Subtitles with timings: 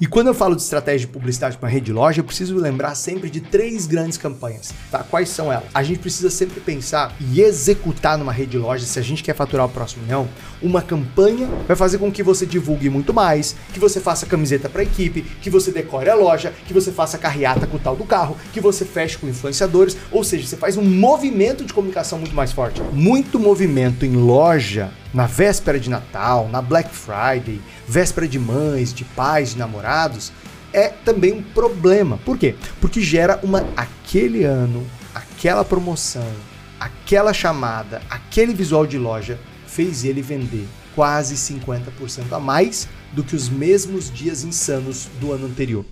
[0.00, 2.94] E quando eu falo de estratégia de publicidade para rede de loja, eu preciso lembrar
[2.94, 5.02] sempre de três grandes campanhas, tá?
[5.02, 5.68] Quais são elas?
[5.74, 9.34] A gente precisa sempre pensar e executar numa rede de loja, se a gente quer
[9.34, 10.28] faturar o próximo milhão,
[10.62, 14.82] uma campanha vai fazer com que você divulgue muito mais, que você faça camiseta para
[14.82, 18.36] equipe, que você decore a loja, que você faça carreata com o tal do carro,
[18.52, 22.52] que você feche com influenciadores, ou seja, você faz um movimento de comunicação muito mais
[22.52, 22.82] forte.
[22.92, 29.04] Muito movimento em loja na véspera de Natal, na Black Friday, véspera de mães, de
[29.04, 30.32] pais, de namorados,
[30.72, 32.18] é também um problema.
[32.24, 32.54] Por quê?
[32.80, 36.30] Porque gera uma aquele ano, aquela promoção,
[36.78, 43.36] aquela chamada, aquele visual de loja fez ele vender quase 50% a mais do que
[43.36, 45.84] os mesmos dias insanos do ano anterior.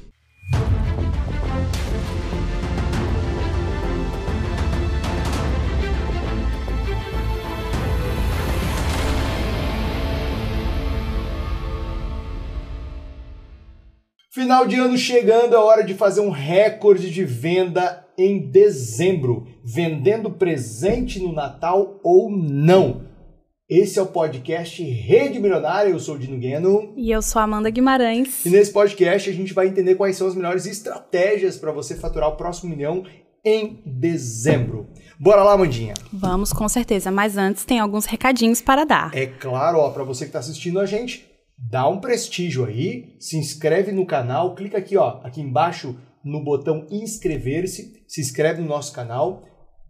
[14.46, 19.44] Final de ano chegando, é hora de fazer um recorde de venda em dezembro.
[19.64, 23.08] Vendendo presente no Natal ou não?
[23.69, 25.91] Esse é o podcast Rede Milionária.
[25.91, 26.92] Eu sou o Dino Gueno.
[26.97, 28.47] E eu sou a Amanda Guimarães.
[28.47, 32.28] E nesse podcast a gente vai entender quais são as melhores estratégias para você faturar
[32.28, 33.02] o próximo milhão
[33.44, 34.86] em dezembro.
[35.19, 35.94] Bora lá, Mandinha.
[36.12, 37.11] Vamos, com certeza.
[37.11, 39.11] Mas antes tem alguns recadinhos para dar.
[39.12, 41.27] É claro, ó, para você que está assistindo a gente,
[41.58, 46.86] dá um prestígio aí, se inscreve no canal, clica aqui, ó, aqui embaixo no botão
[46.90, 49.44] inscrever-se, se inscreve no nosso canal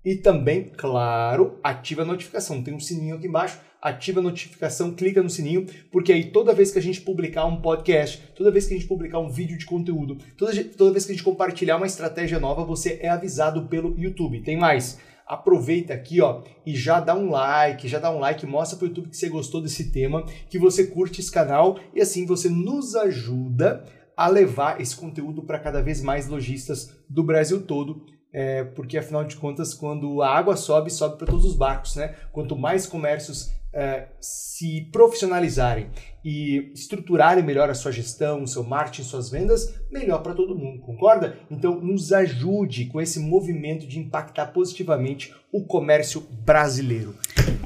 [0.05, 2.63] e também, claro, ativa a notificação.
[2.63, 6.71] Tem um sininho aqui embaixo, ativa a notificação, clica no sininho, porque aí toda vez
[6.71, 9.67] que a gente publicar um podcast, toda vez que a gente publicar um vídeo de
[9.67, 13.99] conteúdo, toda, toda vez que a gente compartilhar uma estratégia nova, você é avisado pelo
[13.99, 14.43] YouTube.
[14.43, 18.79] Tem mais aproveita aqui, ó, e já dá um like, já dá um like, mostra
[18.79, 22.49] pro YouTube que você gostou desse tema, que você curte esse canal e assim você
[22.49, 23.85] nos ajuda
[24.17, 28.07] a levar esse conteúdo para cada vez mais lojistas do Brasil todo.
[28.33, 32.15] É, porque afinal de contas, quando a água sobe, sobe para todos os barcos, né?
[32.33, 35.91] Quanto mais comércios é, se profissionalizarem
[36.25, 40.81] e estruturarem melhor a sua gestão, o seu marketing, suas vendas, melhor para todo mundo,
[40.81, 41.37] concorda?
[41.51, 47.15] Então nos ajude com esse movimento de impactar positivamente o comércio brasileiro.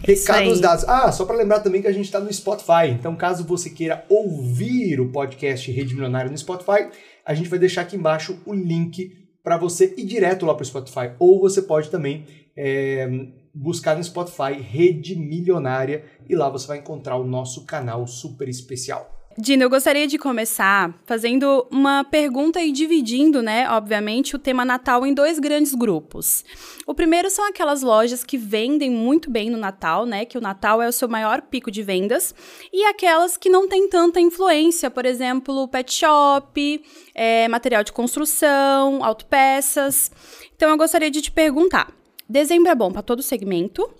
[0.03, 0.84] É Recados dados.
[0.88, 2.88] Ah, só para lembrar também que a gente está no Spotify.
[2.91, 6.88] Então, caso você queira ouvir o podcast Rede Milionária no Spotify,
[7.25, 10.66] a gente vai deixar aqui embaixo o link para você ir direto lá para o
[10.66, 11.12] Spotify.
[11.19, 13.09] Ou você pode também é,
[13.55, 19.21] buscar no Spotify Rede Milionária e lá você vai encontrar o nosso canal super especial.
[19.38, 25.06] Dino, eu gostaria de começar fazendo uma pergunta e dividindo, né, obviamente, o tema Natal
[25.06, 26.44] em dois grandes grupos.
[26.84, 30.83] O primeiro são aquelas lojas que vendem muito bem no Natal, né, que o Natal
[30.83, 32.34] é o seu maior pico de vendas,
[32.72, 36.84] e aquelas que não têm tanta influência, por exemplo, pet shop,
[37.15, 40.10] é, material de construção, autopeças.
[40.56, 42.00] Então, eu gostaria de te perguntar,
[42.31, 43.91] Dezembro é bom para todo segmento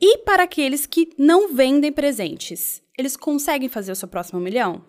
[0.00, 2.80] e para aqueles que não vendem presentes.
[2.96, 4.80] Eles conseguem fazer o seu próximo milhão?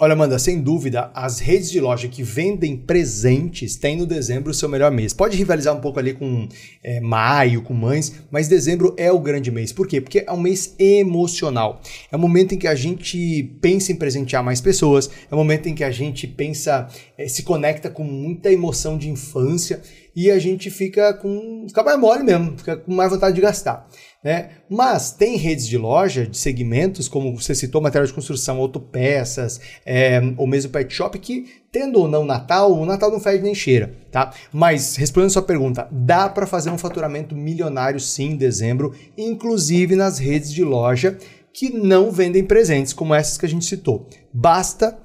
[0.00, 4.54] Olha, Amanda, sem dúvida, as redes de loja que vendem presentes têm no dezembro o
[4.54, 5.12] seu melhor mês.
[5.12, 6.46] Pode rivalizar um pouco ali com
[6.84, 9.72] é, maio, com mães, mas dezembro é o grande mês.
[9.72, 10.00] Por quê?
[10.00, 11.80] Porque é um mês emocional.
[12.12, 15.68] É o momento em que a gente pensa em presentear mais pessoas, é o momento
[15.68, 16.86] em que a gente pensa,
[17.16, 19.82] é, se conecta com muita emoção de infância
[20.20, 21.66] e a gente fica com.
[21.68, 23.88] fica mais mole mesmo, fica com mais vontade de gastar.
[24.24, 24.50] Né?
[24.68, 30.20] Mas tem redes de loja de segmentos, como você citou, material de construção, autopeças, é,
[30.36, 33.94] ou mesmo pet shop, que, tendo ou não Natal, o Natal não fede nem cheira,
[34.10, 34.34] tá?
[34.52, 40.18] Mas, respondendo sua pergunta, dá para fazer um faturamento milionário sim em dezembro, inclusive nas
[40.18, 41.16] redes de loja
[41.54, 44.08] que não vendem presentes, como essas que a gente citou.
[44.34, 44.98] Basta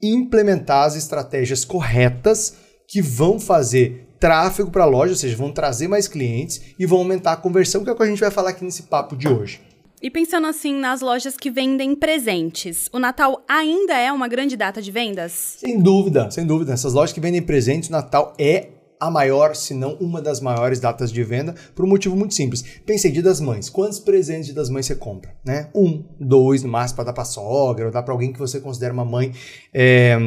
[0.00, 2.54] implementar as estratégias corretas
[2.86, 6.98] que vão fazer tráfego para a loja, ou seja, vão trazer mais clientes e vão
[6.98, 9.26] aumentar a conversão, que é o que a gente vai falar aqui nesse papo de
[9.26, 9.60] hoje.
[10.02, 14.80] E pensando assim nas lojas que vendem presentes, o Natal ainda é uma grande data
[14.80, 15.56] de vendas?
[15.58, 16.72] Sem dúvida, sem dúvida.
[16.72, 18.68] Essas lojas que vendem presentes, o Natal é
[19.00, 22.62] a maior, se não uma das maiores datas de venda, por um motivo muito simples.
[22.84, 23.70] Pensei, dia das mães.
[23.70, 25.34] Quantos presentes dia das mães você compra?
[25.42, 25.68] Né?
[25.74, 28.92] Um, dois no máximo para dar para sogra ou dar para alguém que você considera
[28.92, 29.32] uma mãe
[29.72, 30.18] é,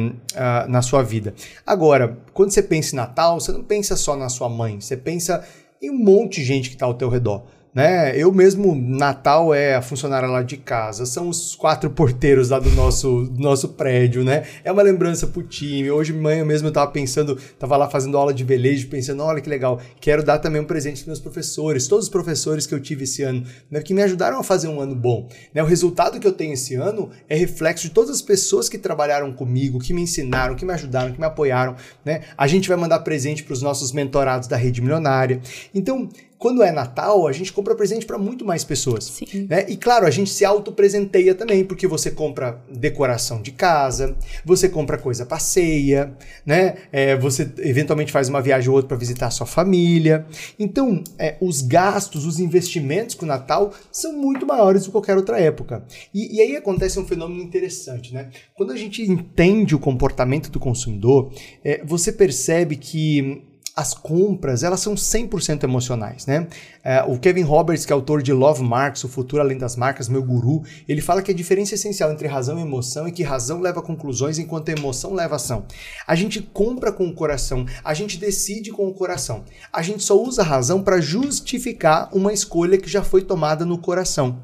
[0.68, 1.32] na sua vida.
[1.64, 5.46] Agora, quando você pensa em Natal, você não pensa só na sua mãe, você pensa
[5.80, 7.44] em um monte de gente que está ao teu redor.
[7.74, 8.16] Né?
[8.16, 12.70] Eu mesmo, Natal é a funcionária lá de casa, são os quatro porteiros lá do
[12.70, 14.44] nosso, do nosso prédio, né?
[14.62, 15.90] É uma lembrança pro time.
[15.90, 19.48] Hoje manhã mesmo eu tava pensando, tava lá fazendo aula de velejo, pensando, olha que
[19.48, 23.04] legal, quero dar também um presente pros meus professores, todos os professores que eu tive
[23.04, 23.82] esse ano, né?
[23.82, 25.28] Que me ajudaram a fazer um ano bom.
[25.52, 25.62] Né?
[25.62, 29.32] O resultado que eu tenho esse ano é reflexo de todas as pessoas que trabalharam
[29.32, 31.74] comigo, que me ensinaram, que me ajudaram, que me apoiaram,
[32.04, 32.22] né?
[32.38, 35.40] A gente vai mandar presente para os nossos mentorados da rede milionária.
[35.74, 36.08] Então,
[36.44, 39.04] quando é Natal, a gente compra presente para muito mais pessoas.
[39.04, 39.46] Sim.
[39.48, 39.64] Né?
[39.66, 44.14] E claro, a gente se autopresenteia também, porque você compra decoração de casa,
[44.44, 46.14] você compra coisa para ceia,
[46.44, 46.74] né?
[46.92, 50.26] É, você eventualmente faz uma viagem ou outra para visitar a sua família.
[50.58, 55.16] Então, é, os gastos, os investimentos com o Natal são muito maiores do que qualquer
[55.16, 55.82] outra época.
[56.12, 58.28] E, e aí acontece um fenômeno interessante, né?
[58.54, 61.32] Quando a gente entende o comportamento do consumidor,
[61.64, 66.46] é, você percebe que as compras, elas são 100% emocionais, né?
[66.82, 70.08] É, o Kevin Roberts, que é autor de Love Marks, O Futuro Além das Marcas,
[70.08, 73.60] meu guru, ele fala que a diferença essencial entre razão e emoção é que razão
[73.60, 75.66] leva a conclusões enquanto a emoção leva a ação.
[76.06, 79.44] A gente compra com o coração, a gente decide com o coração.
[79.72, 83.78] A gente só usa a razão para justificar uma escolha que já foi tomada no
[83.78, 84.38] coração.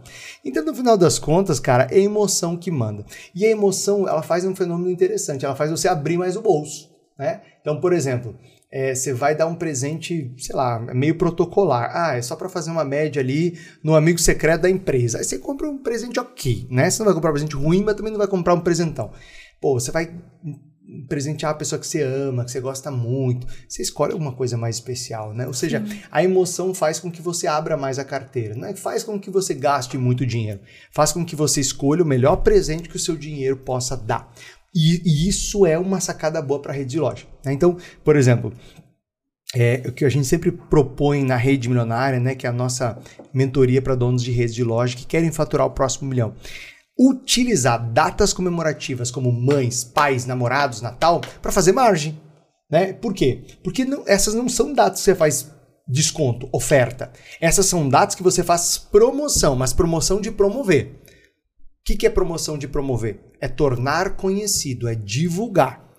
[0.45, 3.05] Então, no final das contas, cara, é a emoção que manda.
[3.33, 6.91] E a emoção, ela faz um fenômeno interessante, ela faz você abrir mais o bolso,
[7.17, 7.43] né?
[7.61, 8.35] Então, por exemplo,
[8.73, 11.91] é, você vai dar um presente, sei lá, meio protocolar.
[11.93, 15.19] Ah, é só para fazer uma média ali no amigo secreto da empresa.
[15.19, 16.89] Aí você compra um presente ok, né?
[16.89, 19.11] Você não vai comprar um presente ruim, mas também não vai comprar um presentão.
[19.61, 20.15] Pô, você vai
[21.09, 23.47] presentear a pessoa que você ama, que você gosta muito.
[23.69, 25.47] Você escolhe alguma coisa mais especial, né?
[25.47, 26.01] Ou seja, Sim.
[26.11, 28.55] a emoção faz com que você abra mais a carteira.
[28.55, 30.61] Não é faz com que você gaste muito dinheiro.
[30.93, 34.33] Faz com que você escolha o melhor presente que o seu dinheiro possa dar.
[34.75, 37.27] E, e isso é uma sacada boa para a rede de loja.
[37.45, 37.53] Né?
[37.53, 38.53] Então, por exemplo,
[39.55, 42.99] é, o que a gente sempre propõe na rede milionária, né, que é a nossa
[43.35, 46.35] mentoria para donos de redes de loja que querem faturar o próximo milhão.
[46.99, 52.21] Utilizar datas comemorativas como mães, pais, namorados, Natal, para fazer margem.
[52.71, 52.93] Né?
[52.93, 53.43] Por quê?
[53.65, 55.51] Porque não, essas não são datas que você faz
[55.89, 57.11] desconto, oferta.
[57.41, 61.00] Essas são datas que você faz promoção, mas promoção de promover.
[61.81, 63.21] O que, que é promoção de promover?
[63.41, 65.91] É tornar conhecido, é divulgar.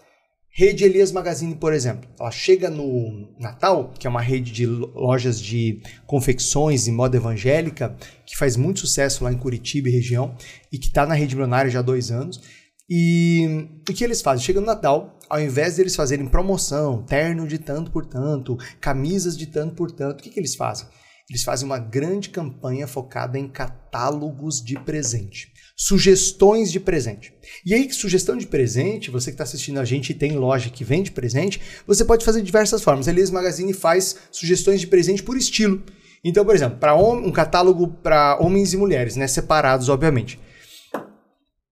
[0.53, 5.39] Rede Elias Magazine, por exemplo, ela chega no Natal, que é uma rede de lojas
[5.39, 7.95] de confecções e moda evangélica,
[8.25, 10.35] que faz muito sucesso lá em Curitiba e região,
[10.71, 12.41] e que está na rede milionária já há dois anos.
[12.89, 14.45] E o que eles fazem?
[14.45, 19.47] Chega no Natal, ao invés deles fazerem promoção, terno de tanto por tanto, camisas de
[19.47, 20.85] tanto por tanto, o que, que eles fazem?
[21.31, 25.51] Eles fazem uma grande campanha focada em catálogos de presente
[25.81, 27.33] sugestões de presente.
[27.65, 30.83] E aí, sugestão de presente, você que está assistindo a gente e tem loja que
[30.83, 33.07] vende presente, você pode fazer de diversas formas.
[33.07, 35.81] A Elias Magazine faz sugestões de presente por estilo.
[36.23, 40.39] Então, por exemplo, para um catálogo para homens e mulheres, né, separados, obviamente.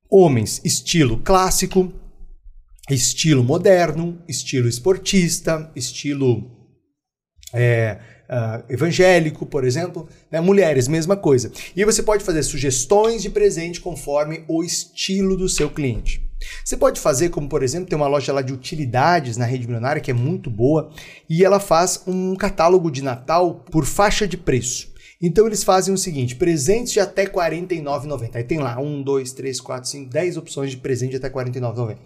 [0.10, 1.94] Homens, estilo clássico,
[2.90, 6.50] estilo moderno, estilo esportista, estilo
[7.54, 10.08] é, uh, evangélico, por exemplo.
[10.31, 10.40] Né?
[10.40, 11.52] Mulheres, mesma coisa.
[11.76, 16.30] E você pode fazer sugestões de presente conforme o estilo do seu cliente.
[16.64, 20.02] Você pode fazer, como por exemplo, tem uma loja lá de utilidades na rede milionária
[20.02, 20.90] que é muito boa
[21.30, 24.90] e ela faz um catálogo de Natal por faixa de preço.
[25.22, 28.36] Então eles fazem o seguinte: presentes de até R$ 49,90.
[28.36, 31.34] Aí tem lá 1, 2, 3, 4, 5, 10 opções de presente de até R$
[31.34, 31.98] 49,90.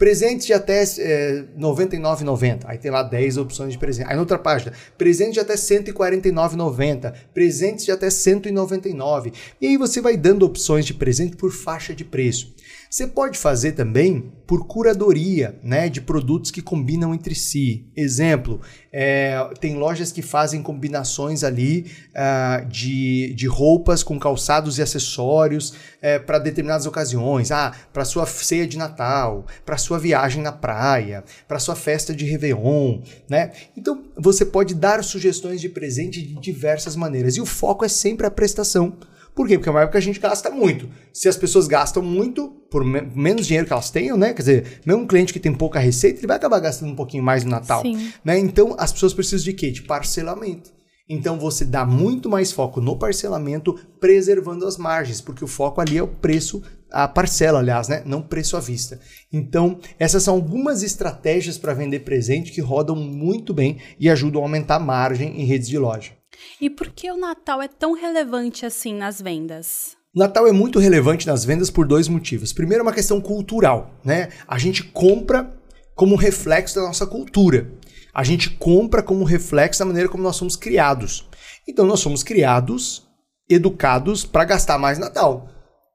[0.00, 2.60] Presentes de até é, 99,90.
[2.64, 4.08] Aí tem lá 10 opções de presente.
[4.08, 7.12] Aí na outra página, presentes de até 149,90.
[7.34, 9.30] Presentes de até 199.
[9.60, 12.54] E aí você vai dando opções de presente por faixa de preço.
[12.90, 17.88] Você pode fazer também por curadoria né, de produtos que combinam entre si.
[17.96, 18.60] Exemplo,
[18.92, 25.74] é, tem lojas que fazem combinações ali uh, de, de roupas com calçados e acessórios
[26.02, 27.52] é, para determinadas ocasiões.
[27.52, 32.24] Ah, para sua ceia de Natal, para sua viagem na praia, para sua festa de
[32.24, 33.02] Réveillon.
[33.28, 33.52] Né?
[33.76, 37.36] Então, você pode dar sugestões de presente de diversas maneiras.
[37.36, 38.98] E o foco é sempre a prestação.
[39.32, 39.56] Por quê?
[39.56, 40.88] Porque é uma época que a gente gasta muito.
[41.12, 44.32] Se as pessoas gastam muito, por me menos dinheiro que elas tenham, né?
[44.32, 47.22] Quer dizer, mesmo um cliente que tem pouca receita, ele vai acabar gastando um pouquinho
[47.22, 47.82] mais no Natal.
[47.82, 48.12] Sim.
[48.24, 48.38] Né?
[48.38, 49.70] Então, as pessoas precisam de quê?
[49.70, 50.70] De parcelamento.
[51.12, 55.98] Então, você dá muito mais foco no parcelamento, preservando as margens, porque o foco ali
[55.98, 58.04] é o preço, a parcela, aliás, né?
[58.06, 59.00] Não preço à vista.
[59.32, 64.44] Então, essas são algumas estratégias para vender presente que rodam muito bem e ajudam a
[64.44, 66.12] aumentar a margem em redes de loja.
[66.60, 69.96] E por que o Natal é tão relevante assim nas vendas?
[70.14, 72.52] Natal é muito relevante nas vendas por dois motivos.
[72.52, 74.30] Primeiro, é uma questão cultural, né?
[74.46, 75.48] A gente compra
[75.94, 77.70] como reflexo da nossa cultura.
[78.12, 81.28] A gente compra como reflexo da maneira como nós somos criados.
[81.68, 83.06] Então nós somos criados,
[83.48, 85.48] educados para gastar mais Natal.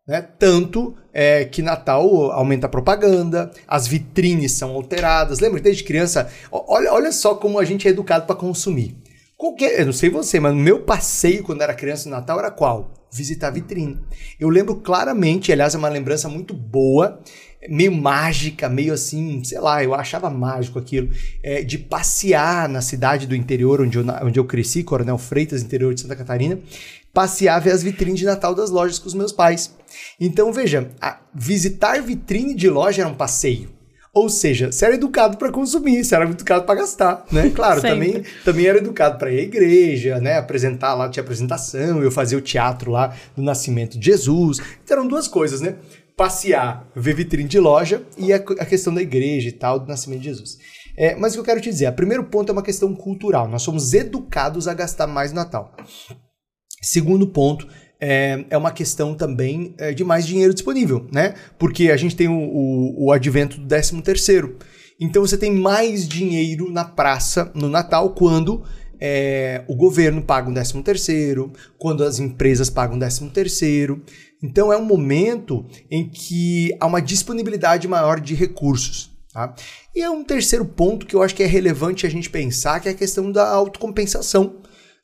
[0.07, 0.22] Né?
[0.22, 5.41] Tanto é, que Natal aumenta a propaganda, as vitrines são alteradas.
[5.41, 6.31] Lembra desde criança?
[6.50, 8.95] Olha, olha só como a gente é educado para consumir.
[9.36, 12.93] Qualquer, eu não sei você, mas meu passeio quando era criança no Natal era qual?
[13.15, 13.98] Visitar a vitrine.
[14.38, 17.22] Eu lembro claramente, aliás, é uma lembrança muito boa,
[17.69, 21.10] meio mágica, meio assim, sei lá, eu achava mágico aquilo,
[21.41, 25.93] é, de passear na cidade do interior onde eu, onde eu cresci, Coronel Freitas, interior
[25.93, 26.60] de Santa Catarina,
[27.13, 29.74] passear, ver as vitrines de Natal das lojas com os meus pais.
[30.19, 30.89] Então, veja,
[31.34, 33.75] visitar vitrine de loja era um passeio.
[34.15, 37.51] Ou seja, você era educado para consumir, você era educado para gastar, né?
[37.53, 40.38] Claro, também, também era educado para ir à igreja, né?
[40.38, 44.60] Apresentar lá, tinha apresentação, eu fazia o teatro lá do nascimento de Jesus.
[44.84, 45.75] Então eram duas coisas, né?
[46.15, 50.22] Passear, ver vitrine de loja e a, a questão da igreja e tal, do nascimento
[50.22, 50.57] de Jesus.
[50.95, 53.50] É, mas o que eu quero te dizer, o primeiro ponto é uma questão cultural.
[53.50, 55.75] Nós somos educados a gastar mais no Natal.
[56.81, 57.67] Segundo ponto,
[58.07, 61.33] é, é uma questão também é, de mais dinheiro disponível, né?
[61.57, 64.59] Porque a gente tem o, o, o advento do 13 terceiro.
[65.01, 68.63] Então você tem mais dinheiro na praça no Natal quando
[69.01, 74.03] é, o governo paga um 13 terceiro, quando as empresas pagam um 13 terceiro.
[74.41, 79.09] Então é um momento em que há uma disponibilidade maior de recursos.
[79.33, 79.55] Tá?
[79.95, 82.88] E é um terceiro ponto que eu acho que é relevante a gente pensar, que
[82.88, 84.57] é a questão da autocompensação.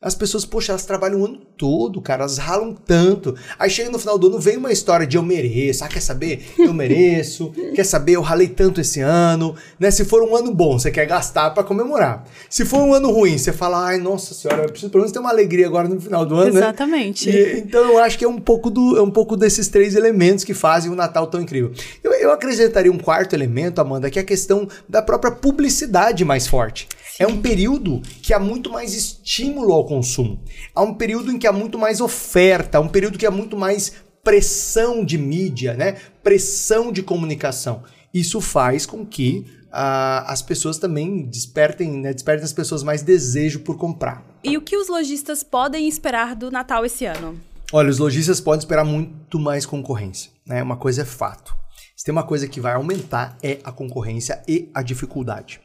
[0.04, 3.36] As pessoas, poxa, elas trabalham o ano todo, cara, elas ralam tanto.
[3.60, 5.84] Aí chega no final do ano, vem uma história de eu mereço.
[5.84, 6.44] Ah, quer saber?
[6.58, 7.54] Eu mereço.
[7.76, 8.14] quer saber?
[8.14, 9.56] Eu ralei tanto esse ano.
[9.80, 9.92] Né?
[9.92, 12.26] Se for um ano bom, você quer gastar para comemorar.
[12.50, 15.20] Se for um ano ruim, você fala, ai, nossa senhora, eu preciso pelo menos ter
[15.20, 16.62] uma alegria agora no final do ano, né?
[16.62, 17.30] Exatamente.
[17.30, 17.36] né?
[17.36, 20.44] E, então eu acho que é um pouco do, é um pouco desses três elementos
[20.44, 21.74] que fazem o Natal tão incrível.
[22.04, 26.48] Eu, eu acrescentaria um quarto elemento, Amanda, que é a questão da própria publicidade mais
[26.48, 26.90] forte.
[27.22, 30.42] É um período que há muito mais estímulo ao consumo.
[30.74, 33.56] Há um período em que há muito mais oferta, há um período que há muito
[33.56, 35.98] mais pressão de mídia, né?
[36.24, 37.84] Pressão de comunicação.
[38.12, 42.12] Isso faz com que uh, as pessoas também despertem, né?
[42.12, 44.26] despertem as pessoas mais desejo por comprar.
[44.44, 47.40] E o que os lojistas podem esperar do Natal esse ano?
[47.72, 50.64] Olha, os lojistas podem esperar muito mais concorrência, né?
[50.64, 51.56] Uma coisa é fato.
[51.96, 55.62] Se tem uma coisa que vai aumentar é a concorrência e a dificuldade.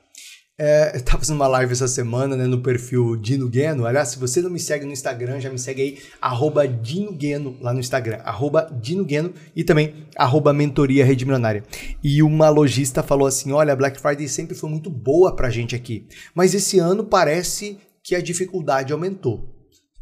[0.58, 3.84] É, eu tava fazendo uma live essa semana, né, no perfil Dino Gueno.
[3.84, 7.58] Aliás, se você não me segue no Instagram, já me segue aí, arroba Dino Gueno,
[7.60, 11.62] lá no Instagram, arroba Dino Gueno e também arroba Mentoria Rede Milionária.
[12.02, 15.76] E uma lojista falou assim, olha, a Black Friday sempre foi muito boa pra gente
[15.76, 19.54] aqui, mas esse ano parece que a dificuldade aumentou.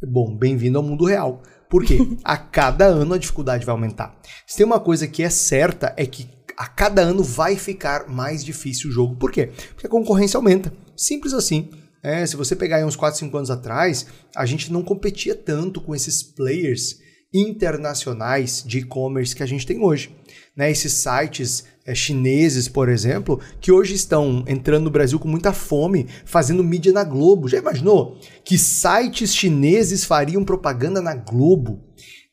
[0.07, 1.43] Bom, bem-vindo ao mundo real.
[1.69, 1.99] Por quê?
[2.23, 4.17] a cada ano a dificuldade vai aumentar.
[4.47, 8.45] Se tem uma coisa que é certa, é que a cada ano vai ficar mais
[8.45, 9.17] difícil o jogo.
[9.17, 9.51] Por quê?
[9.75, 10.73] Porque a concorrência aumenta.
[10.97, 11.71] Simples assim.
[12.03, 14.07] É, se você pegar aí uns 4, 5 anos atrás,
[14.37, 16.99] a gente não competia tanto com esses players
[17.33, 20.15] internacionais de e-commerce que a gente tem hoje.
[20.57, 20.71] Né?
[20.71, 26.07] Esses sites é, chineses, por exemplo, que hoje estão entrando no Brasil com muita fome,
[26.25, 27.49] fazendo mídia na Globo.
[27.49, 31.83] Já imaginou que sites chineses fariam propaganda na Globo?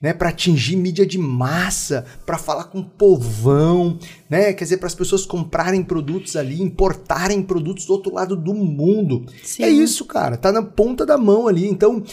[0.01, 4.88] Né, para atingir mídia de massa, para falar com o povão, né, quer dizer, para
[4.88, 9.25] as pessoas comprarem produtos ali, importarem produtos do outro lado do mundo.
[9.43, 9.63] Sim.
[9.63, 11.67] É isso, cara, tá na ponta da mão ali.
[11.67, 12.03] Então,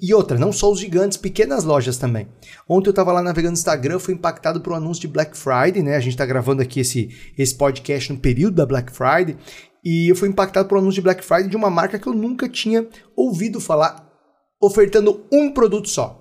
[0.00, 2.26] e outra, não só os gigantes, pequenas lojas também.
[2.68, 5.82] Ontem eu estava lá navegando no Instagram, fui impactado por um anúncio de Black Friday,
[5.82, 5.96] né?
[5.96, 9.36] A gente está gravando aqui esse, esse podcast no período da Black Friday.
[9.84, 12.14] E eu fui impactado por um anúncio de Black Friday de uma marca que eu
[12.14, 14.08] nunca tinha ouvido falar,
[14.60, 16.18] ofertando um produto só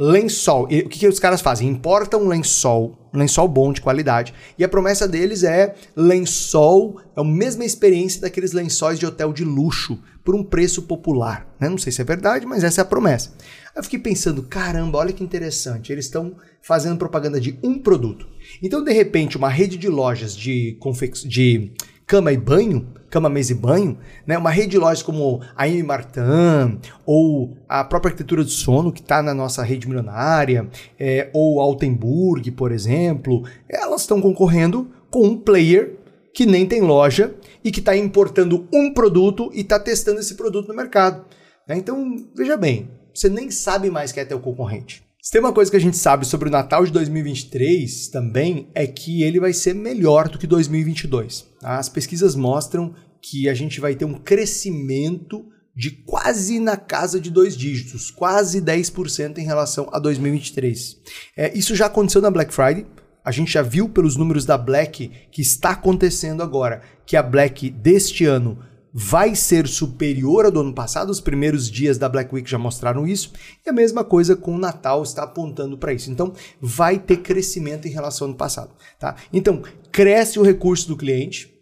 [0.00, 0.66] lençol.
[0.70, 1.68] E o que, que os caras fazem?
[1.68, 4.32] Importam lençol, lençol bom de qualidade.
[4.58, 9.44] E a promessa deles é lençol, é a mesma experiência daqueles lençóis de hotel de
[9.44, 11.54] luxo, por um preço popular.
[11.60, 11.68] Né?
[11.68, 13.34] Não sei se é verdade, mas essa é a promessa.
[13.38, 15.92] Aí eu fiquei pensando, caramba, olha que interessante.
[15.92, 18.26] Eles estão fazendo propaganda de um produto.
[18.62, 21.72] Então, de repente, uma rede de lojas de, confec de
[22.06, 24.38] cama e banho, cama, mesa e banho, né?
[24.38, 25.82] uma rede de lojas como a M.
[25.82, 31.60] Martin ou a própria arquitetura do sono que está na nossa rede milionária, é, ou
[31.60, 35.98] Altenburg, por exemplo, elas estão concorrendo com um player
[36.32, 40.68] que nem tem loja e que está importando um produto e está testando esse produto
[40.68, 41.24] no mercado.
[41.66, 41.76] Né?
[41.76, 45.09] Então, veja bem, você nem sabe mais quem é teu concorrente.
[45.22, 48.86] Se tem uma coisa que a gente sabe sobre o Natal de 2023 também é
[48.86, 51.46] que ele vai ser melhor do que 2022.
[51.60, 51.76] Tá?
[51.76, 55.44] As pesquisas mostram que a gente vai ter um crescimento
[55.76, 60.96] de quase na casa de dois dígitos, quase 10% em relação a 2023.
[61.36, 62.86] É, isso já aconteceu na Black Friday.
[63.22, 67.68] A gente já viu pelos números da Black que está acontecendo agora, que a Black
[67.68, 68.58] deste ano
[68.92, 71.10] vai ser superior ao do ano passado.
[71.10, 73.32] Os primeiros dias da Black Week já mostraram isso.
[73.64, 76.10] E a mesma coisa com o Natal está apontando para isso.
[76.10, 78.72] Então, vai ter crescimento em relação ao ano passado.
[78.98, 79.16] Tá?
[79.32, 81.52] Então, cresce o recurso do cliente,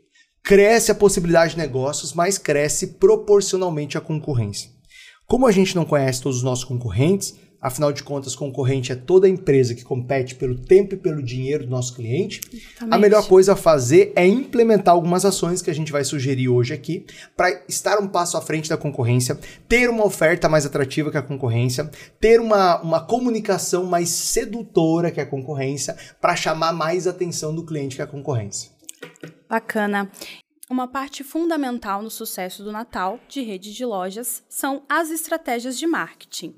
[0.43, 4.71] cresce a possibilidade de negócios, mas cresce proporcionalmente a concorrência.
[5.27, 9.29] Como a gente não conhece todos os nossos concorrentes, Afinal de contas, concorrente é toda
[9.29, 12.41] empresa que compete pelo tempo e pelo dinheiro do nosso cliente.
[12.53, 12.95] Exatamente.
[12.95, 16.73] A melhor coisa a fazer é implementar algumas ações que a gente vai sugerir hoje
[16.73, 17.05] aqui
[17.37, 19.37] para estar um passo à frente da concorrência,
[19.69, 25.21] ter uma oferta mais atrativa que a concorrência, ter uma, uma comunicação mais sedutora que
[25.21, 28.71] a concorrência para chamar mais atenção do cliente que a concorrência.
[29.49, 30.09] Bacana.
[30.71, 35.87] Uma parte fundamental no sucesso do Natal de redes de lojas são as estratégias de
[35.87, 36.55] marketing.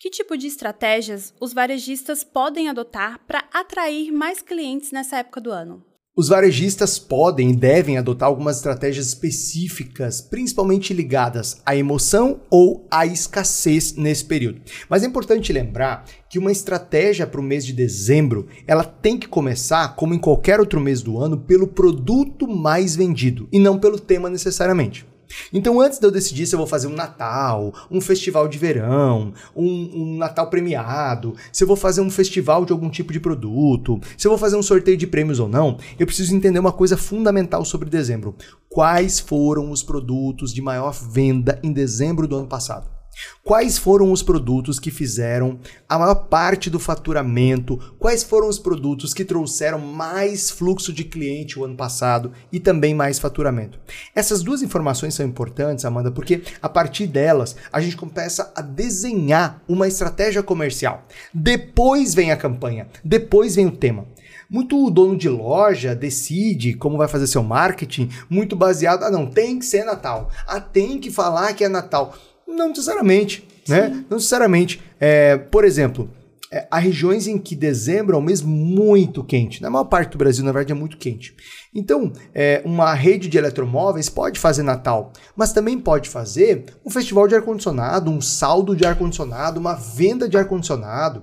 [0.00, 5.50] Que tipo de estratégias os varejistas podem adotar para atrair mais clientes nessa época do
[5.50, 5.82] ano?
[6.16, 13.06] Os varejistas podem e devem adotar algumas estratégias específicas, principalmente ligadas à emoção ou à
[13.06, 14.60] escassez nesse período.
[14.88, 19.26] Mas é importante lembrar que uma estratégia para o mês de dezembro, ela tem que
[19.26, 23.98] começar, como em qualquer outro mês do ano, pelo produto mais vendido e não pelo
[23.98, 25.04] tema necessariamente.
[25.52, 29.32] Então, antes de eu decidir se eu vou fazer um Natal, um festival de verão,
[29.54, 34.00] um, um, Natal premiado, se eu vou fazer um festival de algum tipo de produto,
[34.16, 36.96] se eu vou fazer um sorteio de prêmios ou não, eu preciso entender uma coisa
[36.96, 38.34] fundamental sobre dezembro.
[38.68, 42.97] Quais foram os produtos de maior venda em dezembro do ano passado?
[43.42, 45.58] Quais foram os produtos que fizeram
[45.88, 47.78] a maior parte do faturamento?
[47.98, 52.94] Quais foram os produtos que trouxeram mais fluxo de cliente o ano passado e também
[52.94, 53.78] mais faturamento?
[54.14, 59.62] Essas duas informações são importantes, Amanda, porque a partir delas a gente começa a desenhar
[59.68, 61.04] uma estratégia comercial.
[61.32, 64.06] Depois vem a campanha, depois vem o tema.
[64.50, 69.58] Muito dono de loja decide como vai fazer seu marketing, muito baseado, ah não, tem
[69.58, 70.30] que ser Natal.
[70.46, 72.14] Ah, tem que falar que é Natal.
[72.48, 73.88] Não necessariamente, né?
[74.08, 74.80] Não necessariamente.
[74.98, 76.10] É, por exemplo,
[76.50, 79.60] é, há regiões em que dezembro é um mês muito quente.
[79.60, 81.36] Na maior parte do Brasil, na verdade, é muito quente.
[81.74, 87.28] Então, é, uma rede de eletromóveis pode fazer Natal, mas também pode fazer um festival
[87.28, 91.22] de ar-condicionado, um saldo de ar-condicionado, uma venda de ar-condicionado.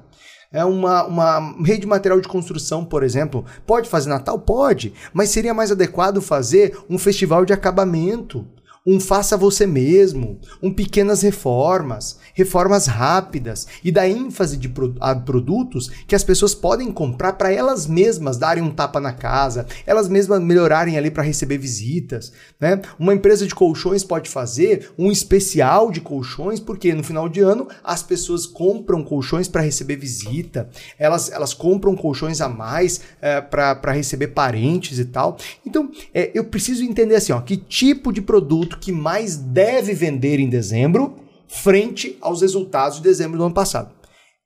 [0.54, 3.44] É uma, uma rede de material de construção, por exemplo.
[3.66, 4.40] Pode fazer Natal?
[4.40, 8.48] Pode, mas seria mais adequado fazer um festival de acabamento
[8.86, 15.16] um faça você mesmo, um pequenas reformas, reformas rápidas e da ênfase de pro, a
[15.16, 20.08] produtos que as pessoas podem comprar para elas mesmas darem um tapa na casa, elas
[20.08, 22.80] mesmas melhorarem ali para receber visitas, né?
[23.00, 27.68] Uma empresa de colchões pode fazer um especial de colchões porque no final de ano
[27.84, 30.70] as pessoas compram colchões para receber visita,
[31.00, 35.38] elas, elas compram colchões a mais é, para receber parentes e tal.
[35.66, 39.94] Então é, eu preciso entender assim, ó, que tipo de produto produto que mais deve
[39.94, 43.94] vender em dezembro, frente aos resultados de dezembro do ano passado.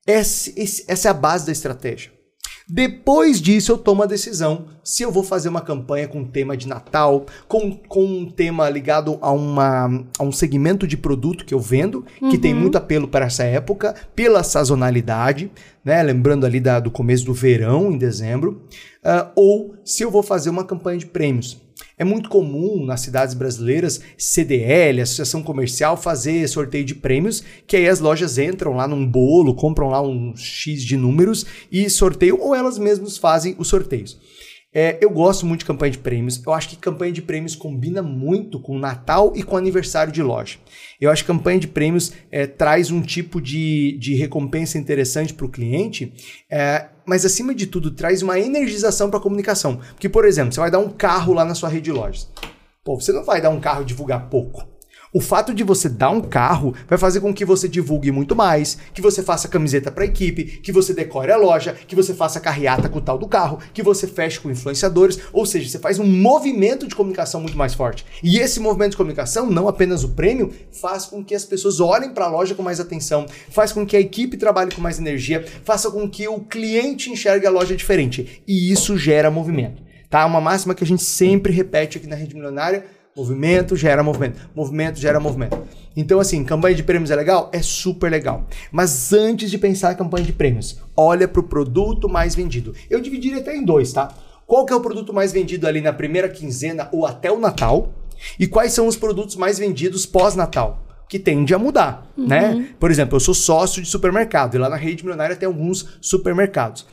[0.06, 2.12] Esse, esse, essa é a base da estratégia.
[2.68, 6.66] Depois disso, eu tomo a decisão se eu vou fazer uma campanha com tema de
[6.66, 11.60] Natal, com, com um tema ligado a, uma, a um segmento de produto que eu
[11.60, 12.28] vendo, uhum.
[12.28, 12.58] que tem uhum.
[12.58, 15.48] muito apelo para essa época, pela sazonalidade,
[15.84, 16.02] né?
[16.02, 18.62] lembrando ali da, do começo do verão, em dezembro,
[19.04, 21.56] uh, ou se eu vou fazer uma campanha de prêmios.
[21.96, 27.88] É muito comum nas cidades brasileiras, CDL, Associação Comercial, fazer sorteio de prêmios, que aí
[27.88, 32.56] as lojas entram lá num bolo, compram lá um X de números e sorteiam, ou
[32.56, 34.18] elas mesmas fazem os sorteios.
[34.72, 36.40] É, eu gosto muito de campanha de prêmios.
[36.44, 40.58] Eu acho que campanha de prêmios combina muito com Natal e com aniversário de loja.
[41.00, 45.46] Eu acho que campanha de prêmios é, traz um tipo de, de recompensa interessante para
[45.46, 46.12] o cliente,
[46.48, 49.80] é, mas acima de tudo traz uma energização para a comunicação.
[49.90, 52.28] Porque, por exemplo, você vai dar um carro lá na sua rede de lojas.
[52.84, 54.69] Pô, você não vai dar um carro e divulgar pouco.
[55.12, 58.78] O fato de você dar um carro vai fazer com que você divulgue muito mais,
[58.94, 62.38] que você faça camiseta para a equipe, que você decore a loja, que você faça
[62.38, 65.98] carreata com o tal do carro, que você feche com influenciadores, ou seja, você faz
[65.98, 68.06] um movimento de comunicação muito mais forte.
[68.22, 72.14] E esse movimento de comunicação, não apenas o prêmio, faz com que as pessoas olhem
[72.14, 75.44] para a loja com mais atenção, faz com que a equipe trabalhe com mais energia,
[75.64, 78.44] faça com que o cliente enxergue a loja diferente.
[78.46, 79.82] E isso gera movimento.
[80.08, 80.24] Tá?
[80.24, 84.40] Uma máxima que a gente sempre repete aqui na Rede Milionária Movimento gera movimento.
[84.54, 85.58] Movimento gera movimento.
[85.94, 87.50] Então, assim, campanha de prêmios é legal?
[87.52, 88.46] É super legal.
[88.72, 92.74] Mas antes de pensar em campanha de prêmios, olha para o produto mais vendido.
[92.88, 94.08] Eu dividiria até em dois, tá?
[94.46, 97.92] Qual que é o produto mais vendido ali na primeira quinzena ou até o Natal?
[98.38, 100.82] E quais são os produtos mais vendidos pós-Natal?
[101.06, 102.52] Que tende a mudar, né?
[102.52, 102.58] uhum.
[102.60, 102.68] né?
[102.80, 106.86] Por exemplo, eu sou sócio de supermercado e lá na rede milionária tem alguns supermercados.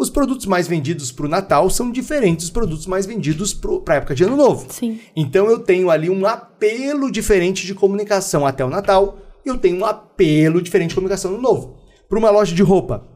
[0.00, 3.96] Os produtos mais vendidos para o Natal são diferentes dos produtos mais vendidos para a
[3.98, 4.64] época de Ano Novo.
[4.70, 4.98] Sim.
[5.14, 9.76] Então eu tenho ali um apelo diferente de comunicação até o Natal e eu tenho
[9.76, 11.76] um apelo diferente de comunicação no Novo.
[12.08, 13.06] Para uma loja de roupa,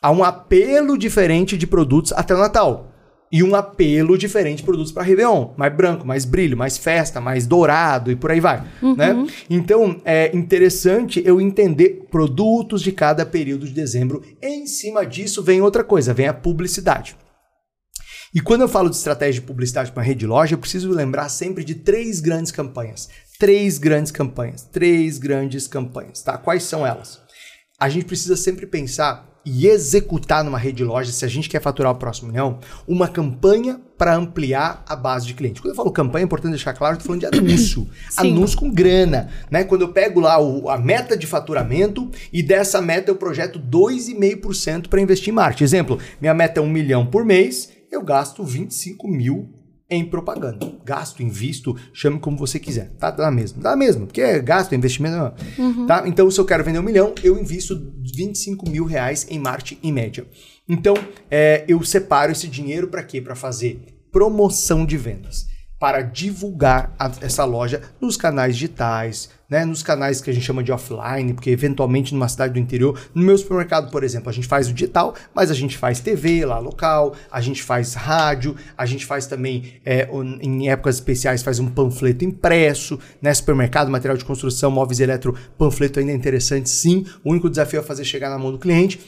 [0.00, 2.93] há um apelo diferente de produtos até o Natal
[3.34, 5.54] e um apelo diferente de produtos para Réveillon.
[5.56, 8.62] Mais branco, mais brilho, mais festa, mais dourado e por aí vai.
[8.80, 8.94] Uhum.
[8.94, 9.26] Né?
[9.50, 14.22] Então é interessante eu entender produtos de cada período de dezembro.
[14.40, 17.16] Em cima disso vem outra coisa, vem a publicidade.
[18.32, 21.28] E quando eu falo de estratégia de publicidade para rede de loja, eu preciso lembrar
[21.28, 23.08] sempre de três grandes campanhas.
[23.36, 24.62] Três grandes campanhas.
[24.62, 26.38] Três grandes campanhas, tá?
[26.38, 27.20] Quais são elas?
[27.80, 31.60] A gente precisa sempre pensar e executar numa rede de lojas, se a gente quer
[31.60, 35.60] faturar o próximo milhão, uma campanha para ampliar a base de cliente.
[35.60, 37.88] Quando eu falo campanha, é importante deixar claro, eu tô falando de anúncio.
[38.16, 39.64] anúncio com grana, né?
[39.64, 44.88] Quando eu pego lá o, a meta de faturamento e dessa meta eu projeto 2,5%
[44.88, 45.64] para investir em marketing.
[45.64, 49.63] Exemplo, minha meta é um milhão por mês, eu gasto 25 mil
[49.94, 50.72] em propaganda.
[50.84, 52.90] Gasto, invisto, chame como você quiser.
[52.98, 53.10] Tá?
[53.10, 53.62] Dá mesmo.
[53.62, 55.34] Dá mesmo, porque é gasto, investimento.
[55.58, 55.86] Uhum.
[55.86, 56.04] Tá?
[56.06, 59.92] Então, se eu quero vender um milhão, eu invisto 25 mil reais em marketing em
[59.92, 60.26] média.
[60.68, 60.94] Então,
[61.30, 63.20] é, eu separo esse dinheiro para quê?
[63.20, 63.80] Para fazer
[64.10, 65.54] promoção de vendas
[65.84, 70.62] para divulgar a, essa loja nos canais digitais, né, nos canais que a gente chama
[70.62, 74.46] de offline, porque eventualmente numa cidade do interior, no meu supermercado, por exemplo, a gente
[74.46, 78.86] faz o digital, mas a gente faz TV lá local, a gente faz rádio, a
[78.86, 80.08] gente faz também, é,
[80.40, 86.00] em épocas especiais, faz um panfleto impresso, né, supermercado, material de construção, móveis eletro, panfleto
[86.00, 89.00] ainda é interessante, sim, o único desafio é fazer chegar na mão do cliente,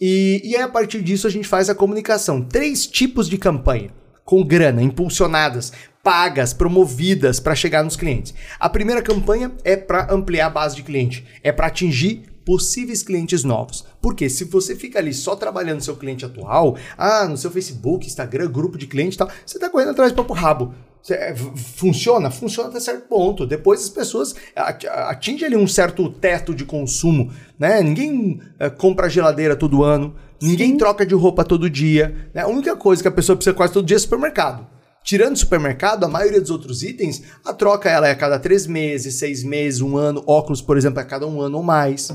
[0.00, 2.40] e, e aí a partir disso a gente faz a comunicação.
[2.40, 3.90] Três tipos de campanha
[4.24, 5.72] com grana, impulsionadas,
[6.08, 8.32] pagas, promovidas para chegar nos clientes.
[8.58, 13.44] A primeira campanha é para ampliar a base de cliente, é para atingir possíveis clientes
[13.44, 13.84] novos.
[14.00, 18.06] Porque se você fica ali só trabalhando no seu cliente atual, ah, no seu Facebook,
[18.06, 20.72] Instagram, grupo de cliente e tal, você está correndo atrás do papo rabo.
[21.10, 22.30] É, funciona?
[22.30, 23.46] Funciona até certo ponto.
[23.46, 27.30] Depois as pessoas atingem ali um certo teto de consumo.
[27.58, 27.82] Né?
[27.82, 30.78] Ninguém é, compra geladeira todo ano, ninguém Sim.
[30.78, 32.30] troca de roupa todo dia.
[32.32, 32.40] Né?
[32.40, 34.77] A única coisa que a pessoa precisa quase todo dia é supermercado.
[35.04, 39.18] Tirando supermercado, a maioria dos outros itens, a troca ela é a cada três meses,
[39.18, 40.22] seis meses, um ano.
[40.26, 42.12] Óculos, por exemplo, é a cada um ano ou mais.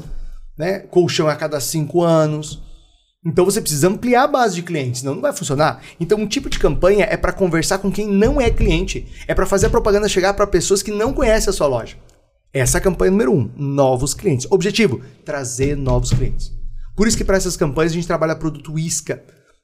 [0.58, 0.80] Né?
[0.80, 2.62] Colchão é a cada cinco anos.
[3.26, 5.82] Então você precisa ampliar a base de clientes, senão não vai funcionar.
[6.00, 9.46] Então um tipo de campanha é para conversar com quem não é cliente, é para
[9.46, 11.96] fazer a propaganda chegar para pessoas que não conhecem a sua loja.
[12.54, 14.46] Essa é a campanha número um, novos clientes.
[14.52, 16.52] Objetivo: trazer novos clientes.
[16.96, 19.24] Por isso que para essas campanhas a gente trabalha produto isca,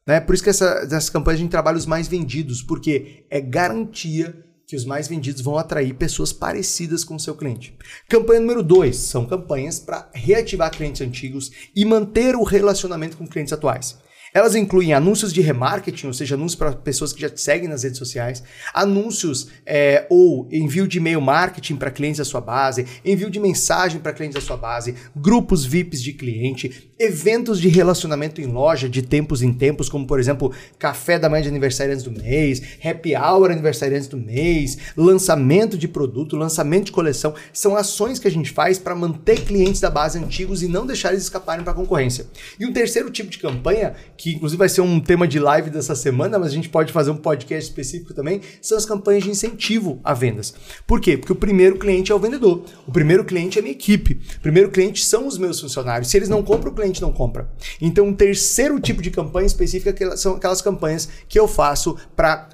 [0.09, 0.19] né?
[0.19, 4.43] Por isso que essa, nessas campanhas a gente trabalha os mais vendidos, porque é garantia
[4.65, 7.77] que os mais vendidos vão atrair pessoas parecidas com o seu cliente.
[8.07, 13.53] Campanha número 2 são campanhas para reativar clientes antigos e manter o relacionamento com clientes
[13.53, 13.99] atuais.
[14.33, 17.83] Elas incluem anúncios de remarketing, ou seja, anúncios para pessoas que já te seguem nas
[17.83, 23.29] redes sociais, anúncios é, ou envio de e-mail marketing para clientes da sua base, envio
[23.29, 28.45] de mensagem para clientes da sua base, grupos VIPs de cliente, eventos de relacionamento em
[28.45, 32.61] loja de tempos em tempos, como por exemplo, café da manhã de aniversariantes do mês,
[32.83, 38.31] happy hour aniversariantes do mês, lançamento de produto, lançamento de coleção, são ações que a
[38.31, 41.75] gente faz para manter clientes da base antigos e não deixar eles escaparem para a
[41.75, 42.27] concorrência.
[42.59, 45.95] E um terceiro tipo de campanha que inclusive vai ser um tema de live dessa
[45.95, 50.01] semana, mas a gente pode fazer um podcast específico também, são as campanhas de incentivo
[50.03, 50.53] a vendas.
[50.85, 51.17] Por quê?
[51.17, 54.41] Porque o primeiro cliente é o vendedor, o primeiro cliente é a minha equipe, o
[54.41, 56.09] primeiro cliente são os meus funcionários.
[56.09, 57.49] Se eles não compram, o cliente não compra.
[57.79, 62.49] Então, um terceiro tipo de campanha específica são aquelas campanhas que eu faço para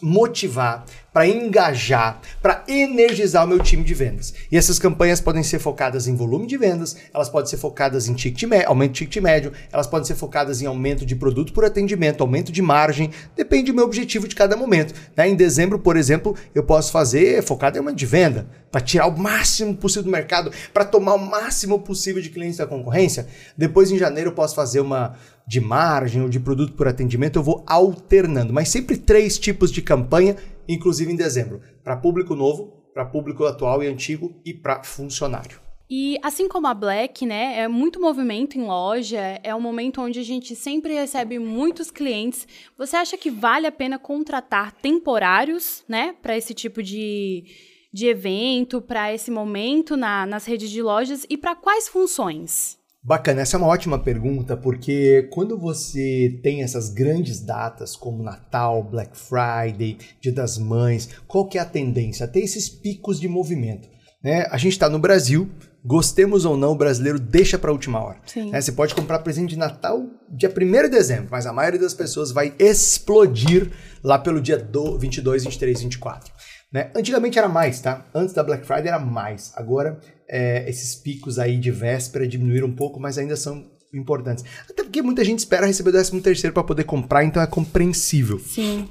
[0.00, 4.34] motivar, para engajar, para energizar o meu time de vendas.
[4.52, 8.14] E essas campanhas podem ser focadas em volume de vendas, elas podem ser focadas em
[8.14, 12.20] ticket aumento de ticket médio, elas podem ser focadas em aumento de produto por atendimento,
[12.20, 14.92] aumento de margem, depende do meu objetivo de cada momento.
[15.16, 15.28] Né?
[15.28, 19.18] Em dezembro, por exemplo, eu posso fazer focado em aumento de venda, para tirar o
[19.18, 23.26] máximo possível do mercado, para tomar o máximo possível de clientes da concorrência.
[23.56, 27.42] Depois, em janeiro, eu posso fazer uma de margem ou de produto por atendimento, eu
[27.42, 30.36] vou alternando, mas sempre três tipos de campanha
[30.68, 35.60] inclusive em dezembro, para público novo, para público atual e antigo e para funcionário.
[35.88, 40.18] E assim como a Black, né, é muito movimento em loja, é um momento onde
[40.18, 42.46] a gente sempre recebe muitos clientes.
[42.76, 47.44] Você acha que vale a pena contratar temporários, né, para esse tipo de,
[47.92, 52.75] de evento, para esse momento na, nas redes de lojas e para quais funções?
[53.06, 58.82] Bacana, essa é uma ótima pergunta, porque quando você tem essas grandes datas como Natal,
[58.82, 62.26] Black Friday, Dia das Mães, qual que é a tendência?
[62.26, 63.88] Ter esses picos de movimento.
[64.20, 64.44] Né?
[64.50, 65.48] A gente está no Brasil,
[65.84, 68.18] gostemos ou não, o brasileiro deixa para a última hora.
[68.34, 68.60] Né?
[68.60, 72.32] Você pode comprar presente de Natal dia 1 de dezembro, mas a maioria das pessoas
[72.32, 73.70] vai explodir
[74.02, 76.32] lá pelo dia do 22, 23, 24.
[76.72, 76.90] Né?
[76.94, 78.06] Antigamente era mais, tá?
[78.14, 79.52] Antes da Black Friday era mais.
[79.56, 84.44] Agora, é, esses picos aí de véspera diminuíram um pouco, mas ainda são importantes.
[84.68, 88.38] Até porque muita gente espera receber o 13 terceiro para poder comprar, então é compreensível.
[88.38, 88.88] Sim.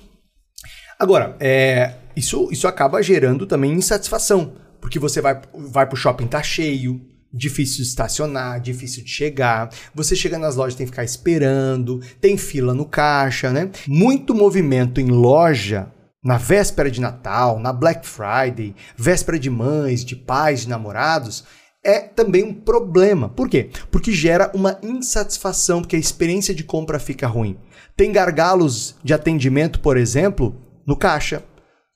[0.98, 6.42] Agora, é, isso, isso acaba gerando também insatisfação, porque você vai, vai pro shopping, tá
[6.42, 7.02] cheio,
[7.34, 9.70] difícil de estacionar, difícil de chegar.
[9.94, 13.70] Você chega nas lojas, tem que ficar esperando, tem fila no caixa, né?
[13.86, 15.92] Muito movimento em loja
[16.26, 21.44] na véspera de Natal, na Black Friday, véspera de mães, de pais, de namorados,
[21.84, 23.30] é também um problema.
[23.30, 23.70] Por quê?
[23.92, 27.60] Porque gera uma insatisfação, porque a experiência de compra fica ruim.
[27.96, 31.44] Tem gargalos de atendimento, por exemplo, no caixa.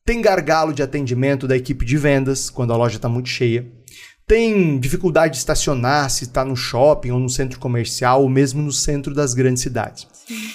[0.05, 3.65] Tem gargalo de atendimento da equipe de vendas, quando a loja está muito cheia.
[4.29, 8.71] Tem dificuldade de estacionar se está no shopping ou no centro comercial ou mesmo no
[8.71, 10.07] centro das grandes cidades.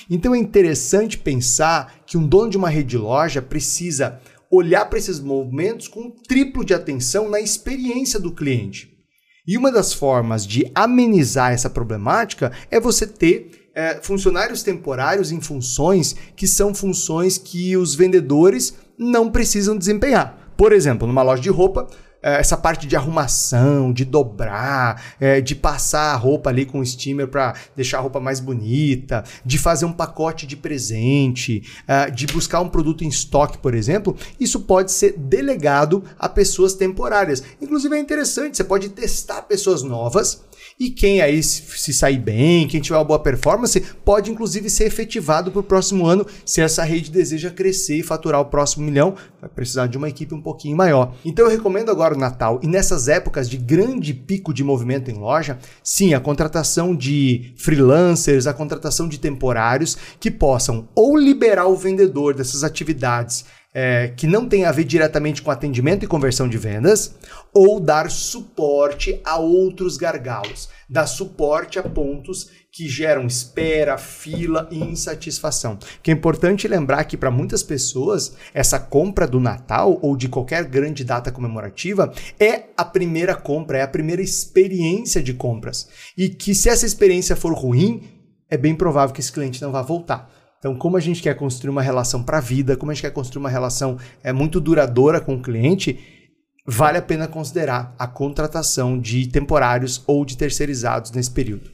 [0.09, 5.01] Então é interessante pensar que um dono de uma rede de loja precisa olhar para
[5.01, 8.97] esses movimentos com um triplo de atenção na experiência do cliente.
[9.45, 15.41] E uma das formas de amenizar essa problemática é você ter é, funcionários temporários em
[15.41, 20.53] funções que são funções que os vendedores não precisam desempenhar.
[20.57, 21.89] Por exemplo, numa loja de roupa,
[22.25, 27.29] essa parte de arrumação, de dobrar, é, de passar a roupa ali com o steamer
[27.29, 32.61] para deixar a roupa mais bonita, de fazer um pacote de presente, é, de buscar
[32.61, 37.43] um produto em estoque, por exemplo, isso pode ser delegado a pessoas temporárias.
[37.61, 40.43] Inclusive é interessante, você pode testar pessoas novas
[40.79, 45.51] e quem aí se sair bem, quem tiver uma boa performance, pode inclusive ser efetivado
[45.51, 49.15] para o próximo ano se essa rede deseja crescer e faturar o próximo milhão.
[49.41, 51.15] Vai precisar de uma equipe um pouquinho maior.
[51.25, 55.15] Então eu recomendo agora o Natal e nessas épocas de grande pico de movimento em
[55.15, 61.77] loja, sim, a contratação de freelancers, a contratação de temporários que possam ou liberar o
[61.77, 66.57] vendedor dessas atividades é, que não tem a ver diretamente com atendimento e conversão de
[66.57, 67.17] vendas,
[67.53, 74.79] ou dar suporte a outros gargalos, dar suporte a pontos que geram espera, fila e
[74.79, 75.79] insatisfação.
[76.03, 80.65] Que é importante lembrar que para muitas pessoas essa compra do Natal ou de qualquer
[80.65, 85.89] grande data comemorativa é a primeira compra, é a primeira experiência de compras.
[86.17, 88.03] E que se essa experiência for ruim,
[88.51, 90.29] é bem provável que esse cliente não vá voltar.
[90.65, 93.13] Então, como a gente quer construir uma relação para a vida, como a gente quer
[93.13, 96.33] construir uma relação é, muito duradoura com o cliente,
[96.67, 101.71] vale a pena considerar a contratação de temporários ou de terceirizados nesse período.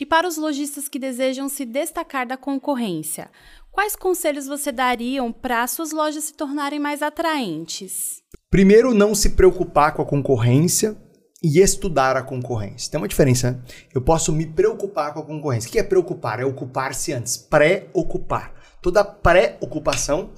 [0.00, 3.30] E para os lojistas que desejam se destacar da concorrência,
[3.70, 8.22] quais conselhos você dariam para suas lojas se tornarem mais atraentes?
[8.48, 10.96] Primeiro, não se preocupar com a concorrência,
[11.42, 12.90] e estudar a concorrência.
[12.90, 13.52] Tem uma diferença.
[13.52, 13.62] Né?
[13.94, 15.68] Eu posso me preocupar com a concorrência.
[15.68, 16.40] O que é preocupar?
[16.40, 17.36] É ocupar-se antes.
[17.36, 18.52] Pré-ocupar.
[18.82, 20.30] Toda pré-ocupação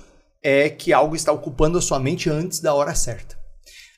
[0.42, 3.38] é que algo está ocupando a sua mente antes da hora certa.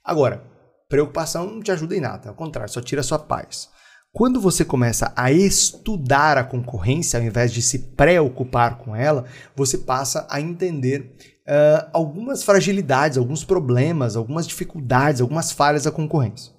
[0.05, 0.43] Agora,
[0.89, 3.69] preocupação não te ajuda em nada, ao contrário, só tira a sua paz.
[4.13, 9.25] Quando você começa a estudar a concorrência, ao invés de se preocupar com ela,
[9.57, 11.17] você passa a entender
[11.49, 16.53] uh, algumas fragilidades, alguns problemas, algumas dificuldades, algumas falhas da concorrência.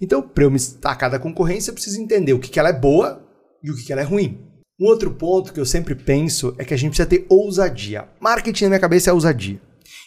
[0.00, 2.72] Então, para eu me destacar da concorrência, eu preciso entender o que, que ela é
[2.72, 3.24] boa
[3.62, 4.38] e o que, que ela é ruim.
[4.78, 8.08] Um outro ponto que eu sempre penso é que a gente precisa ter ousadia.
[8.20, 9.60] Marketing na minha cabeça é ousadia.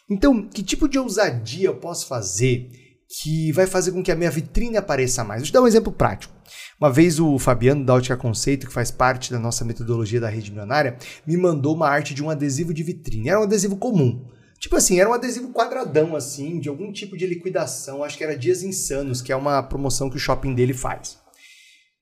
[0.10, 2.70] Então, que tipo de ousadia eu posso fazer
[3.10, 5.42] que vai fazer com que a minha vitrine apareça mais?
[5.42, 6.34] Vou te dar um exemplo prático.
[6.80, 10.52] Uma vez o Fabiano da Ótica Conceito, que faz parte da nossa metodologia da rede
[10.52, 13.30] milionária, me mandou uma arte de um adesivo de vitrine.
[13.30, 14.28] Era um adesivo comum.
[14.60, 18.04] Tipo assim, era um adesivo quadradão, assim, de algum tipo de liquidação.
[18.04, 21.20] Acho que era Dias Insanos, que é uma promoção que o shopping dele faz.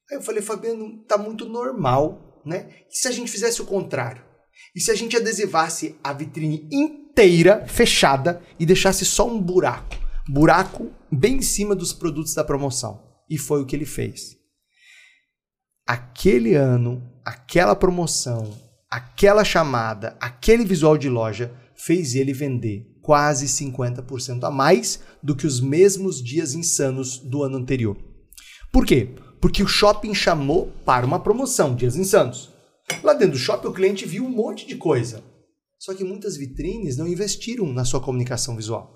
[0.10, 2.70] Aí eu falei, Fabiano, tá muito normal, né?
[2.90, 4.24] E se a gente fizesse o contrário?
[4.76, 9.98] E se a gente adesivasse a vitrine inteira, fechada, e deixasse só um buraco?
[10.28, 13.04] Buraco bem em cima dos produtos da promoção.
[13.30, 14.38] E foi o que ele fez.
[15.86, 18.58] Aquele ano, aquela promoção,
[18.90, 21.54] aquela chamada, aquele visual de loja
[21.86, 27.58] fez ele vender quase 50% a mais do que os mesmos dias insanos do ano
[27.58, 27.96] anterior.
[28.72, 29.10] Por quê?
[29.40, 32.52] Porque o shopping chamou para uma promoção, dias insanos.
[33.04, 35.24] Lá dentro do shopping, o cliente viu um monte de coisa.
[35.78, 38.92] Só que muitas vitrines não investiram na sua comunicação visual.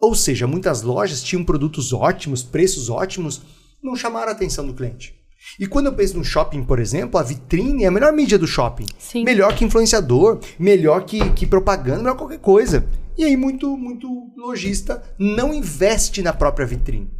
[0.00, 3.42] Ou seja, muitas lojas tinham produtos ótimos, preços ótimos,
[3.80, 5.14] não chamaram a atenção do cliente.
[5.58, 8.46] E quando eu penso no shopping, por exemplo, a vitrine é a melhor mídia do
[8.46, 8.86] shopping.
[8.98, 9.24] Sim.
[9.24, 12.84] Melhor que influenciador, melhor que, que propaganda, melhor qualquer coisa.
[13.16, 17.10] E aí muito, muito lojista não investe na própria vitrine.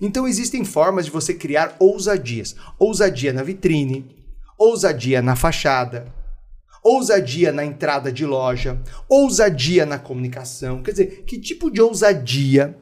[0.00, 2.56] Então existem formas de você criar ousadias.
[2.78, 4.04] Ousadia na vitrine,
[4.58, 6.12] ousadia na fachada,
[6.82, 10.82] ousadia na entrada de loja, ousadia na comunicação.
[10.82, 12.76] Quer dizer, que tipo de ousadia,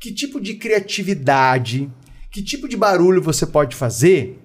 [0.00, 1.92] que tipo de criatividade,
[2.30, 4.43] que tipo de barulho você pode fazer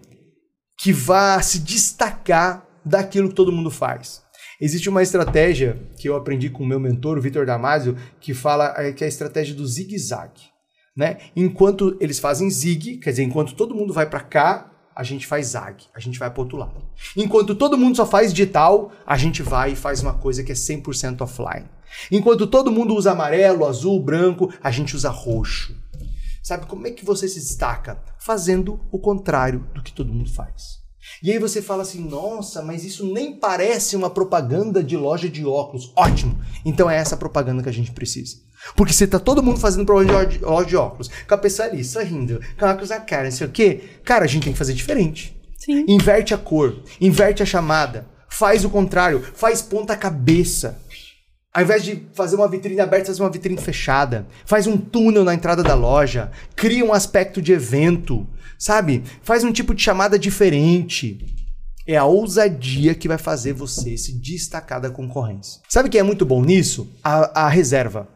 [0.81, 4.23] que vá se destacar daquilo que todo mundo faz.
[4.61, 8.73] Existe uma estratégia que eu aprendi com o meu mentor, o Vitor Damasio, que fala
[8.77, 10.43] é, que é a estratégia do zigue-zague.
[10.95, 11.17] Né?
[11.35, 15.47] Enquanto eles fazem zig, quer dizer, enquanto todo mundo vai para cá, a gente faz
[15.47, 16.83] zag, a gente vai para outro lado.
[17.15, 20.55] Enquanto todo mundo só faz digital, a gente vai e faz uma coisa que é
[20.55, 21.69] 100% offline.
[22.11, 25.73] Enquanto todo mundo usa amarelo, azul, branco, a gente usa roxo.
[26.43, 28.01] Sabe como é que você se destaca?
[28.19, 30.79] Fazendo o contrário do que todo mundo faz.
[31.23, 35.45] E aí você fala assim: nossa, mas isso nem parece uma propaganda de loja de
[35.45, 35.91] óculos.
[35.95, 36.37] Ótimo!
[36.65, 38.37] Então é essa propaganda que a gente precisa.
[38.75, 41.83] Porque se tá todo mundo fazendo propaganda de loja de óculos, com a pessoa ali
[41.83, 44.73] sorrindo, com óculos na cara, não sei o quê, cara, a gente tem que fazer
[44.73, 45.35] diferente.
[45.57, 45.85] Sim.
[45.87, 50.79] Inverte a cor, inverte a chamada, faz o contrário, faz ponta cabeça.
[51.51, 54.27] Ao invés de fazer uma vitrine aberta, faz uma vitrine fechada.
[54.45, 56.31] Faz um túnel na entrada da loja.
[56.55, 58.27] Cria um aspecto de evento.
[58.57, 59.03] Sabe?
[59.23, 61.25] Faz um tipo de chamada diferente.
[61.87, 65.59] É a ousadia que vai fazer você se destacar da concorrência.
[65.67, 66.87] Sabe quem é muito bom nisso?
[67.03, 68.07] A, a reserva.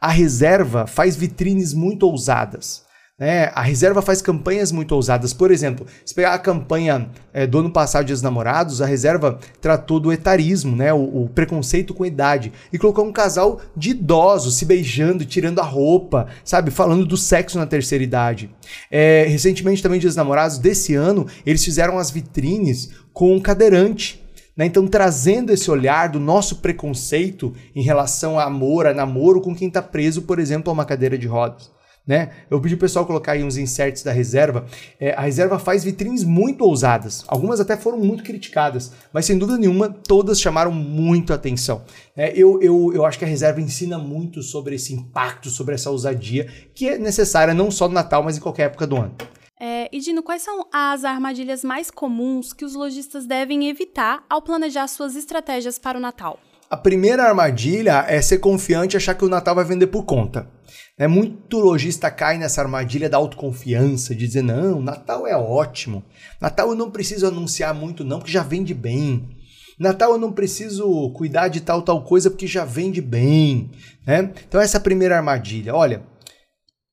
[0.00, 2.82] A reserva faz vitrines muito ousadas.
[3.20, 3.52] Né?
[3.54, 5.34] A reserva faz campanhas muito ousadas.
[5.34, 10.00] Por exemplo, se pegar a campanha é, do ano passado de Namorados, a reserva tratou
[10.00, 10.90] do etarismo, né?
[10.90, 12.50] O, o, preconceito com idade.
[12.72, 16.70] E colocou um casal de idosos se beijando, tirando a roupa, sabe?
[16.70, 18.50] Falando do sexo na terceira idade.
[18.90, 24.24] É, recentemente, também, Dias Namorados, desse ano, eles fizeram as vitrines com um cadeirante.
[24.56, 24.64] Né?
[24.64, 29.68] Então, trazendo esse olhar do nosso preconceito em relação a amor, a namoro com quem
[29.68, 31.70] está preso, por exemplo, a uma cadeira de rodas.
[32.10, 32.30] Né?
[32.50, 34.66] Eu pedi o pessoal colocar aí uns inserts da reserva.
[34.98, 37.22] É, a reserva faz vitrines muito ousadas.
[37.28, 41.84] Algumas até foram muito criticadas, mas sem dúvida nenhuma, todas chamaram muito atenção.
[42.16, 45.88] É, eu, eu, eu acho que a reserva ensina muito sobre esse impacto, sobre essa
[45.88, 49.14] ousadia, que é necessária não só no Natal, mas em qualquer época do ano.
[49.60, 54.42] É, e Dino, quais são as armadilhas mais comuns que os lojistas devem evitar ao
[54.42, 56.40] planejar suas estratégias para o Natal?
[56.70, 60.48] A primeira armadilha é ser confiante e achar que o Natal vai vender por conta.
[60.96, 66.04] É Muito lojista cai nessa armadilha da autoconfiança, de dizer, não, Natal é ótimo.
[66.40, 69.36] Natal eu não preciso anunciar muito não, porque já vende bem.
[69.80, 73.72] Natal eu não preciso cuidar de tal, tal coisa, porque já vende bem.
[74.06, 74.32] Né?
[74.46, 75.74] Então essa é a primeira armadilha.
[75.74, 76.04] Olha,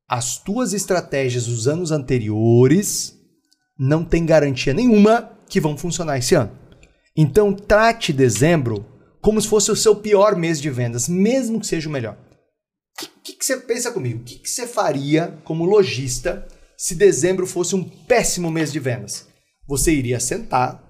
[0.09, 3.15] as tuas estratégias dos anos anteriores
[3.77, 6.49] não tem garantia nenhuma que vão funcionar esse ano.
[7.15, 8.96] Então trate dezembro
[9.27, 12.17] como se fosse o seu pior mês de vendas, mesmo que seja o melhor
[13.27, 14.21] que, que você pensa comigo?
[14.21, 19.27] O que, que você faria como lojista se dezembro fosse um péssimo mês de vendas?
[19.67, 20.81] Você iria sentar,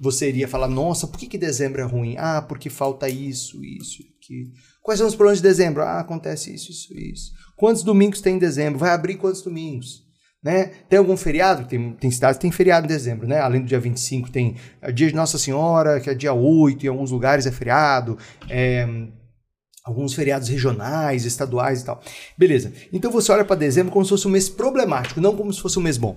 [0.00, 2.16] você iria falar: Nossa, por que, que dezembro é ruim?
[2.18, 4.50] Ah, porque falta isso, isso, aquilo.
[4.82, 5.82] Quais são os problemas de dezembro?
[5.82, 7.32] Ah, acontece isso, isso, isso.
[7.56, 8.78] Quantos domingos tem em dezembro?
[8.78, 10.03] Vai abrir quantos domingos?
[10.44, 10.72] Né?
[10.90, 11.66] Tem algum feriado?
[11.66, 13.40] Tem, tem cidades que tem feriado em dezembro, né?
[13.40, 16.88] Além do dia 25, tem é, dia de Nossa Senhora, que é dia 8, em
[16.90, 18.18] alguns lugares é feriado.
[18.50, 18.86] É,
[19.82, 22.02] alguns feriados regionais, estaduais e tal.
[22.36, 22.72] Beleza.
[22.92, 25.78] Então você olha para dezembro como se fosse um mês problemático, não como se fosse
[25.78, 26.14] um mês bom.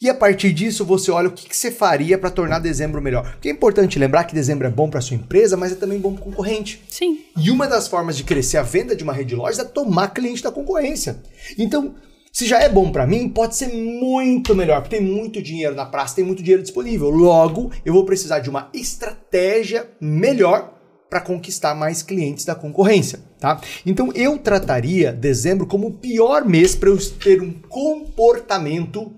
[0.00, 3.32] E a partir disso você olha o que, que você faria para tornar dezembro melhor.
[3.32, 6.12] Porque é importante lembrar que dezembro é bom para sua empresa, mas é também bom
[6.12, 6.82] para o concorrente.
[6.88, 7.20] Sim.
[7.36, 10.08] E uma das formas de crescer a venda de uma rede de lojas é tomar
[10.08, 11.22] cliente da concorrência.
[11.56, 11.94] Então,
[12.34, 15.86] se já é bom para mim, pode ser muito melhor, porque tem muito dinheiro na
[15.86, 17.08] praça, tem muito dinheiro disponível.
[17.08, 20.74] Logo, eu vou precisar de uma estratégia melhor
[21.08, 23.60] para conquistar mais clientes da concorrência, tá?
[23.86, 29.12] Então eu trataria dezembro como o pior mês para eu ter um comportamento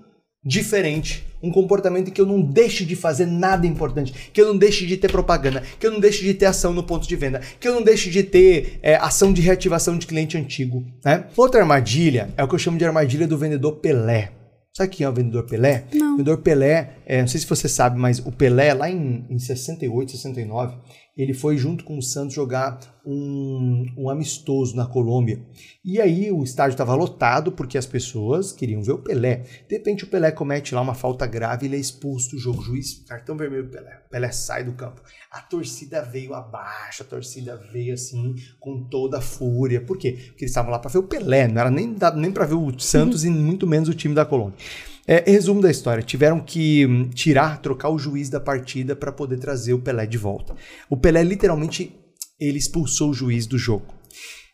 [0.45, 4.57] diferente, um comportamento em que eu não deixe de fazer nada importante, que eu não
[4.57, 7.41] deixe de ter propaganda, que eu não deixe de ter ação no ponto de venda,
[7.59, 11.25] que eu não deixe de ter é, ação de reativação de cliente antigo, né?
[11.35, 14.31] Outra armadilha é o que eu chamo de armadilha do vendedor Pelé.
[14.73, 15.85] Sabe quem é o vendedor Pelé?
[15.91, 16.13] Não.
[16.13, 19.39] O vendedor Pelé, é, não sei se você sabe, mas o Pelé, lá em, em
[19.39, 20.75] 68, 69,
[21.17, 25.41] ele foi junto com o Santos jogar um, um amistoso na Colômbia.
[25.83, 29.43] E aí o estádio estava lotado porque as pessoas queriam ver o Pelé.
[29.67, 32.61] De repente o Pelé comete lá uma falta grave e ele é expulso do jogo.
[32.61, 34.01] Juiz, cartão vermelho Pelé.
[34.11, 35.01] Pelé sai do campo.
[35.31, 39.81] A torcida veio abaixo, a torcida veio assim com toda a fúria.
[39.81, 40.11] Por quê?
[40.11, 42.79] Porque eles estavam lá para ver o Pelé, não era nem, nem para ver o
[42.79, 44.57] Santos e muito menos o time da Colômbia.
[45.07, 49.39] É, resumo da história: tiveram que hum, tirar, trocar o juiz da partida para poder
[49.39, 50.53] trazer o Pelé de volta.
[50.89, 51.95] O Pelé literalmente
[52.37, 53.97] ele expulsou o juiz do jogo.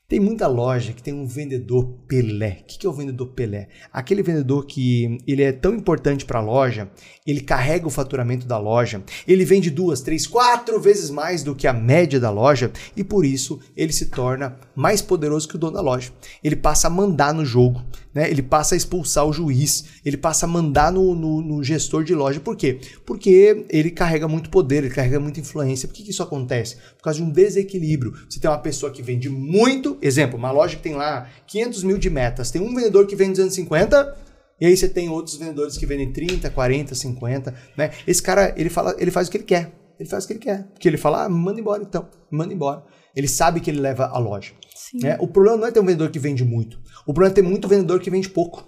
[0.07, 2.59] Tem muita loja que tem um vendedor Pelé.
[2.61, 3.69] O que é o vendedor Pelé?
[3.91, 6.91] Aquele vendedor que ele é tão importante para a loja,
[7.25, 11.65] ele carrega o faturamento da loja, ele vende duas, três, quatro vezes mais do que
[11.65, 15.73] a média da loja e por isso ele se torna mais poderoso que o dono
[15.73, 16.11] da loja.
[16.43, 17.81] Ele passa a mandar no jogo,
[18.13, 18.29] né?
[18.29, 22.13] ele passa a expulsar o juiz, ele passa a mandar no, no, no gestor de
[22.13, 22.39] loja.
[22.39, 22.79] Por quê?
[23.05, 25.87] Porque ele carrega muito poder, ele carrega muita influência.
[25.87, 26.75] Por que, que isso acontece?
[26.97, 28.13] Por causa de um desequilíbrio.
[28.29, 31.97] Você tem uma pessoa que vende muito Exemplo, uma loja que tem lá 500 mil
[31.97, 34.17] de metas, tem um vendedor que vende 250,
[34.59, 37.91] e aí você tem outros vendedores que vendem 30, 40, 50, né?
[38.05, 39.71] Esse cara, ele fala, ele faz o que ele quer.
[39.99, 40.63] Ele faz o que ele quer.
[40.73, 42.83] Porque ele fala, ah, manda embora então, manda embora.
[43.15, 44.51] Ele sabe que ele leva a loja.
[44.93, 45.17] Né?
[45.19, 46.79] O problema não é ter um vendedor que vende muito.
[47.05, 48.67] O problema é ter muito vendedor que vende pouco.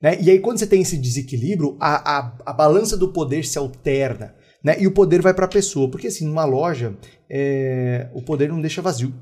[0.00, 0.20] Né?
[0.20, 4.34] E aí, quando você tem esse desequilíbrio, a, a, a balança do poder se alterna.
[4.62, 4.76] Né?
[4.78, 5.90] E o poder vai para a pessoa.
[5.90, 6.96] Porque, assim, numa loja,
[7.30, 9.14] é, o poder não deixa vazio.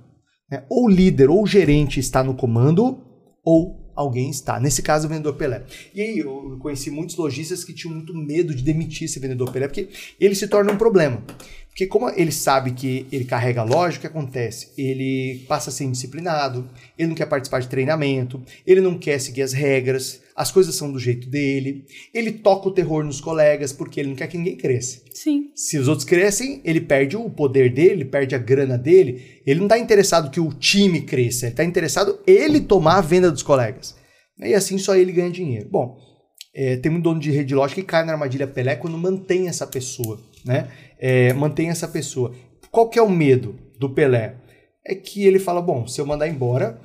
[0.51, 0.65] Né?
[0.69, 2.99] Ou o líder ou o gerente está no comando,
[3.45, 4.59] ou alguém está.
[4.59, 5.63] Nesse caso, o vendedor Pelé.
[5.95, 9.69] E aí eu conheci muitos lojistas que tinham muito medo de demitir esse vendedor Pelé,
[9.69, 9.89] porque
[10.21, 11.23] ele se torna um problema.
[11.69, 14.71] Porque como ele sabe que ele carrega a loja, o que acontece?
[14.79, 19.43] Ele passa a ser indisciplinado, ele não quer participar de treinamento, ele não quer seguir
[19.43, 24.01] as regras, as coisas são do jeito dele, ele toca o terror nos colegas porque
[24.01, 25.01] ele não quer que ninguém cresça.
[25.13, 25.51] Sim.
[25.55, 29.61] Se os outros crescem, ele perde o poder dele, ele perde a grana dele, ele
[29.61, 33.43] não está interessado que o time cresça, ele está interessado ele tomar a venda dos
[33.43, 33.95] colegas.
[34.41, 35.69] E assim só ele ganha dinheiro.
[35.71, 35.97] Bom,
[36.55, 39.49] é, tem um dono de rede de loja que cai na armadilha Pelé quando mantém
[39.49, 40.69] essa pessoa, né?
[40.99, 42.35] É, mantém essa pessoa.
[42.71, 44.37] Qual que é o medo do Pelé?
[44.85, 46.81] É que ele fala, bom, se eu mandar embora,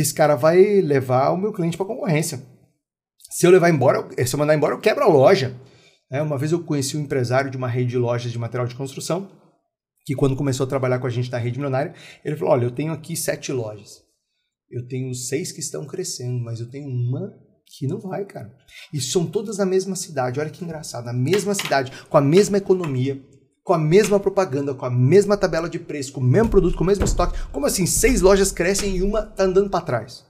[0.00, 2.42] esse cara vai levar o meu cliente para concorrência.
[3.30, 5.54] Se eu levar embora, se eu mandar embora, eu quebro a loja.
[6.10, 8.74] É, uma vez eu conheci um empresário de uma rede de lojas de material de
[8.74, 9.30] construção,
[10.06, 11.94] que quando começou a trabalhar com a gente na rede milionária,
[12.24, 14.02] ele falou, olha, eu tenho aqui sete lojas.
[14.70, 17.30] Eu tenho seis que estão crescendo, mas eu tenho uma
[17.66, 18.50] que não vai, cara.
[18.92, 20.40] E são todas na mesma cidade.
[20.40, 21.04] Olha que engraçado.
[21.04, 23.22] Na mesma cidade, com a mesma economia,
[23.68, 26.84] com a mesma propaganda, com a mesma tabela de preço, com o mesmo produto, com
[26.84, 27.38] o mesmo estoque.
[27.52, 27.84] Como assim?
[27.84, 30.27] Seis lojas crescem e uma tá andando para trás.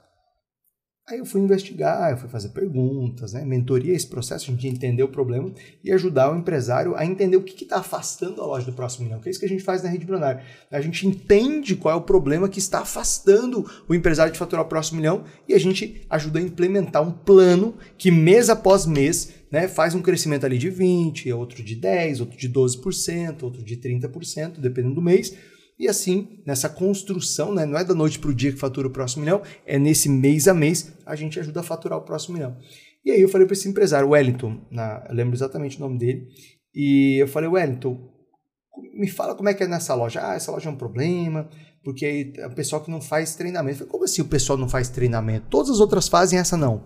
[1.10, 3.42] Aí eu fui investigar, eu fui fazer perguntas, né?
[3.42, 5.50] mentoria esse processo, a gente entender o problema
[5.82, 9.18] e ajudar o empresário a entender o que está afastando a loja do próximo milhão,
[9.18, 10.42] que é isso que a gente faz na Rede Milionária.
[10.70, 14.68] A gente entende qual é o problema que está afastando o empresário de faturar o
[14.68, 19.66] próximo milhão e a gente ajuda a implementar um plano que mês após mês né,
[19.66, 24.58] faz um crescimento ali de 20%, outro de 10%, outro de 12%, outro de 30%,
[24.58, 25.34] dependendo do mês,
[25.78, 28.90] e assim, nessa construção, né, não é da noite para o dia que fatura o
[28.90, 32.56] próximo milhão, é nesse mês a mês a gente ajuda a faturar o próximo milhão.
[33.04, 36.26] E aí eu falei para esse empresário, Wellington, na, eu lembro exatamente o nome dele,
[36.74, 37.96] e eu falei, Wellington,
[38.94, 40.20] me fala como é que é nessa loja.
[40.22, 41.48] Ah, essa loja é um problema,
[41.82, 43.74] porque aí é o pessoal que não faz treinamento.
[43.74, 45.46] Eu falei, como assim o pessoal não faz treinamento?
[45.48, 46.84] Todas as outras fazem, essa não.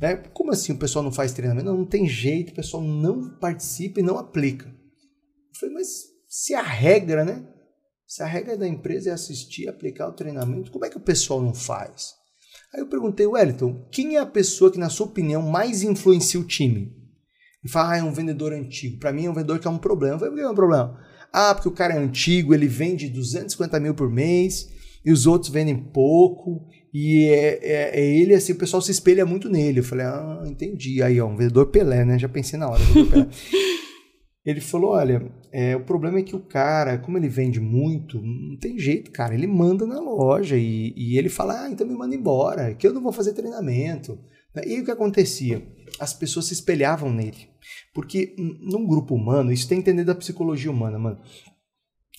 [0.00, 0.16] Né?
[0.32, 1.66] Como assim o pessoal não faz treinamento?
[1.66, 4.66] Não, não tem jeito, o pessoal não participa e não aplica.
[4.66, 5.88] Eu falei, mas
[6.28, 7.46] se a regra, né?
[8.12, 11.40] Se a regra da empresa é assistir, aplicar o treinamento, como é que o pessoal
[11.40, 12.12] não faz?
[12.70, 16.44] Aí eu perguntei, Wellington, quem é a pessoa que, na sua opinião, mais influencia o
[16.44, 16.94] time?
[17.64, 18.98] Ele fala, ah, é um vendedor antigo.
[18.98, 20.16] Para mim é um vendedor que é um problema.
[20.16, 21.00] Eu falei, por que é um problema?
[21.32, 24.68] Ah, porque o cara é antigo, ele vende 250 mil por mês
[25.02, 26.66] e os outros vendem pouco.
[26.92, 29.80] E é, é, é, ele, assim, o pessoal se espelha muito nele.
[29.80, 31.02] Eu falei, ah, entendi.
[31.02, 32.18] Aí, ó, um vendedor Pelé, né?
[32.18, 32.82] Já pensei na hora.
[34.44, 38.56] Ele falou: olha, é, o problema é que o cara, como ele vende muito, não
[38.56, 39.34] tem jeito, cara.
[39.34, 42.92] Ele manda na loja e, e ele fala: ah, então me manda embora, que eu
[42.92, 44.18] não vou fazer treinamento.
[44.56, 45.66] E aí o que acontecia?
[45.98, 47.48] As pessoas se espelhavam nele.
[47.94, 51.20] Porque num grupo humano, isso tem que entender da psicologia humana, mano.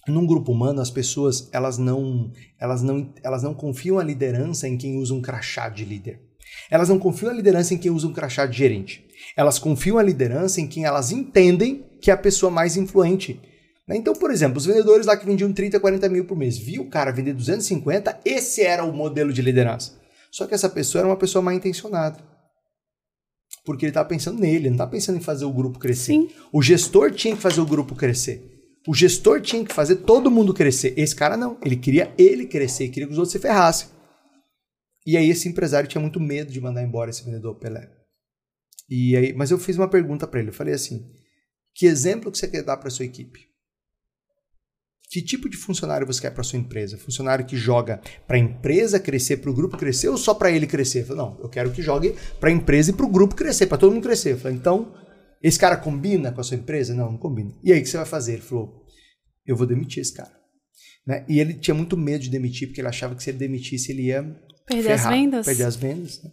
[0.08, 4.78] Num grupo humano, as pessoas elas não, elas não, elas não confiam a liderança em
[4.78, 6.22] quem usa um crachá de líder.
[6.70, 9.06] Elas não confiam a liderança em quem usa um crachá de gerente.
[9.36, 13.40] Elas confiam a liderança em quem elas entendem que é a pessoa mais influente.
[13.88, 13.96] Né?
[13.96, 16.90] Então, por exemplo, os vendedores lá que vendiam 30, 40 mil por mês, viu o
[16.90, 19.98] cara vender 250, esse era o modelo de liderança.
[20.30, 22.22] Só que essa pessoa era uma pessoa mal intencionada.
[23.64, 26.12] Porque ele estava pensando nele, não estava pensando em fazer o grupo crescer.
[26.12, 26.30] Sim.
[26.52, 28.52] O gestor tinha que fazer o grupo crescer.
[28.86, 30.94] O gestor tinha que fazer todo mundo crescer.
[30.98, 31.58] Esse cara não.
[31.64, 33.88] Ele queria ele crescer, queria que os outros se ferrassem.
[35.08, 37.90] E aí esse empresário tinha muito medo de mandar embora esse vendedor Pelé.
[38.90, 40.50] E aí, mas eu fiz uma pergunta para ele.
[40.50, 41.10] Eu falei assim:
[41.74, 43.54] que exemplo que você quer dar para sua equipe?
[45.10, 46.98] Que tipo de funcionário você quer para sua empresa?
[46.98, 50.66] Funcionário que joga para a empresa crescer, para o grupo crescer ou só para ele
[50.66, 51.06] crescer?
[51.06, 53.78] Falei, não, eu quero que jogue para a empresa e para o grupo crescer, para
[53.78, 54.36] todo mundo crescer.
[54.38, 54.92] Falei, então,
[55.42, 56.96] esse cara combina com a sua empresa?
[56.96, 57.54] Não, não combina.
[57.64, 58.34] E aí, o que você vai fazer?
[58.34, 58.84] Ele falou,
[59.46, 60.34] eu vou demitir esse cara.
[61.06, 61.24] Né?
[61.30, 64.08] E ele tinha muito medo de demitir, porque ele achava que se ele demitisse, ele
[64.08, 64.24] ia
[64.66, 65.46] Perder ferrar, as vendas?
[65.46, 66.24] Perder as vendas.
[66.24, 66.32] Né?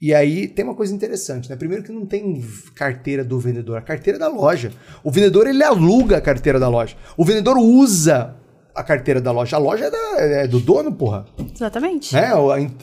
[0.00, 1.56] E aí tem uma coisa interessante, né?
[1.56, 2.42] Primeiro que não tem
[2.74, 4.72] carteira do vendedor, a carteira é da loja.
[5.04, 6.96] O vendedor ele aluga a carteira da loja.
[7.18, 8.34] O vendedor usa
[8.74, 9.56] a carteira da loja.
[9.56, 11.26] A loja é, da- é do dono, porra.
[11.54, 12.14] Exatamente.
[12.14, 12.30] Né?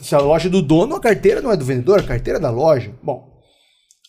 [0.00, 2.42] Se a loja é do dono, a carteira não é do vendedor, a carteira é
[2.42, 2.94] da loja.
[3.02, 3.28] Bom,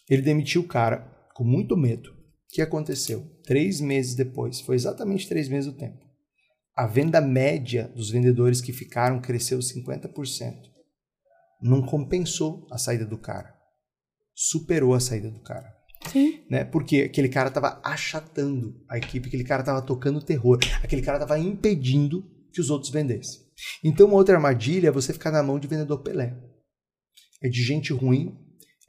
[0.08, 2.10] ele demitiu o cara com muito medo.
[2.12, 2.14] O
[2.54, 3.24] que aconteceu?
[3.44, 5.98] Três meses depois, foi exatamente três meses o tempo.
[6.76, 10.69] A venda média dos vendedores que ficaram cresceu 50%.
[11.62, 13.54] Não compensou a saída do cara.
[14.34, 16.40] Superou a saída do cara Sim.
[16.50, 16.64] né?
[16.64, 21.38] Porque aquele cara tava achatando a equipe, aquele cara tava tocando terror, aquele cara tava
[21.38, 23.42] impedindo que os outros vendessem.
[23.84, 26.36] Então, uma outra armadilha é você ficar na mão de vendedor Pelé.
[27.42, 28.38] É de gente ruim,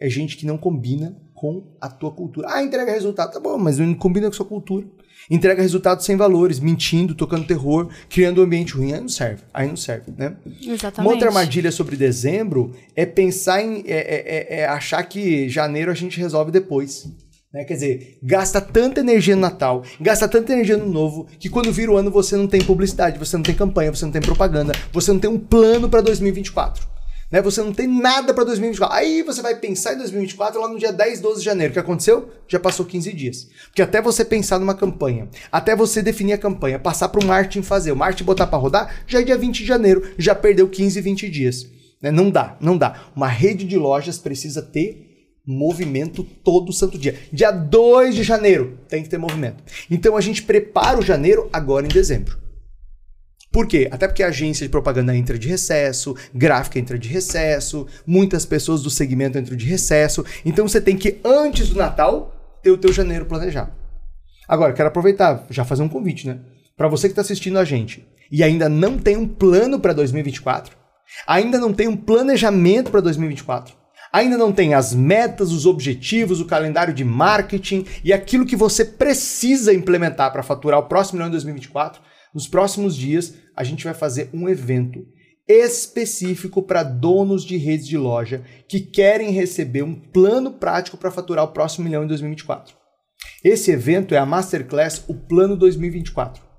[0.00, 2.48] é gente que não combina com a tua cultura.
[2.50, 4.86] Ah, entrega resultado, tá bom, mas não combina com a sua cultura.
[5.28, 9.68] Entrega resultado sem valores, mentindo, tocando terror, criando um ambiente ruim, aí não serve, aí
[9.68, 10.34] não serve, né?
[10.62, 11.00] Exatamente.
[11.00, 15.90] Uma outra armadilha sobre dezembro é pensar em é, é- é- é achar que janeiro
[15.90, 17.08] a gente resolve depois.
[17.52, 17.64] Né?
[17.64, 21.90] Quer dizer, gasta tanta energia no Natal, gasta tanta energia no novo, que quando vira
[21.90, 25.12] o ano você não tem publicidade, você não tem campanha, você não tem propaganda, você
[25.12, 26.86] não tem um plano para 2024.
[27.30, 27.40] Né?
[27.40, 28.96] Você não tem nada para 2024.
[28.96, 31.70] Aí você vai pensar em 2024 lá no dia 10, 12 de janeiro.
[31.70, 32.28] O que aconteceu?
[32.48, 33.48] Já passou 15 dias.
[33.66, 37.62] Porque até você pensar numa campanha, até você definir a campanha, passar para o marketing
[37.62, 41.00] fazer, o marketing botar para rodar, já é dia 20 de janeiro, já perdeu 15,
[41.00, 41.66] 20 dias.
[42.02, 42.10] Né?
[42.10, 43.10] Não dá, não dá.
[43.14, 45.08] Uma rede de lojas precisa ter
[45.46, 47.18] movimento todo santo dia.
[47.32, 49.62] Dia 2 de janeiro tem que ter movimento.
[49.90, 52.39] Então a gente prepara o janeiro agora em dezembro.
[53.52, 53.88] Por quê?
[53.90, 58.82] Até porque a agência de propaganda entra de recesso, gráfica entra de recesso, muitas pessoas
[58.82, 60.24] do segmento entram de recesso.
[60.44, 63.72] Então você tem que, antes do Natal, ter o teu janeiro planejado.
[64.46, 66.38] Agora, quero aproveitar, já fazer um convite, né?
[66.76, 70.76] Para você que está assistindo a gente e ainda não tem um plano para 2024,
[71.26, 73.74] ainda não tem um planejamento para 2024,
[74.12, 78.84] ainda não tem as metas, os objetivos, o calendário de marketing e aquilo que você
[78.84, 82.00] precisa implementar para faturar o próximo milhão em 2024,
[82.32, 85.06] nos próximos dias a gente vai fazer um evento
[85.48, 91.44] específico para donos de redes de loja que querem receber um plano prático para faturar
[91.44, 92.76] o próximo milhão em 2024.
[93.42, 96.50] Esse evento é a Masterclass O Plano 2024.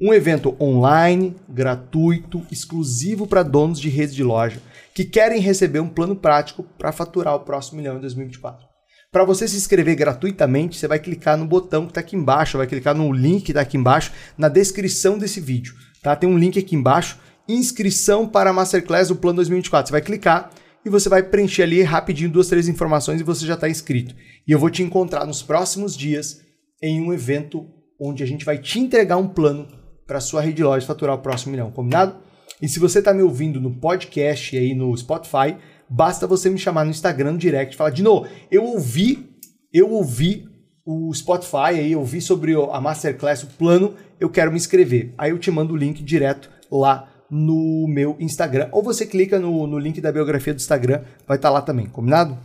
[0.00, 4.60] Um evento online, gratuito, exclusivo para donos de redes de loja
[4.92, 8.66] que querem receber um plano prático para faturar o próximo milhão em 2024.
[9.12, 12.66] Para você se inscrever gratuitamente, você vai clicar no botão que está aqui embaixo, vai
[12.66, 15.74] clicar no link que está aqui embaixo, na descrição desse vídeo.
[16.04, 16.14] Tá?
[16.14, 19.88] Tem um link aqui embaixo, inscrição para a Masterclass do Plano 2024.
[19.88, 20.50] Você vai clicar
[20.84, 24.14] e você vai preencher ali rapidinho duas, três informações e você já está inscrito.
[24.46, 26.42] E eu vou te encontrar nos próximos dias
[26.82, 27.66] em um evento
[27.98, 29.66] onde a gente vai te entregar um plano
[30.06, 32.16] para sua rede de lojas faturar o próximo milhão, combinado?
[32.60, 35.56] E se você está me ouvindo no podcast aí no Spotify,
[35.88, 39.30] basta você me chamar no Instagram no direct e falar, Dino, eu ouvi,
[39.72, 40.44] eu ouvi
[40.84, 45.14] o Spotify aí, eu ouvi sobre a Masterclass, o plano, eu quero me inscrever.
[45.16, 48.68] Aí eu te mando o link direto lá no meu Instagram.
[48.70, 52.36] Ou você clica no, no link da biografia do Instagram, vai estar lá também, combinado?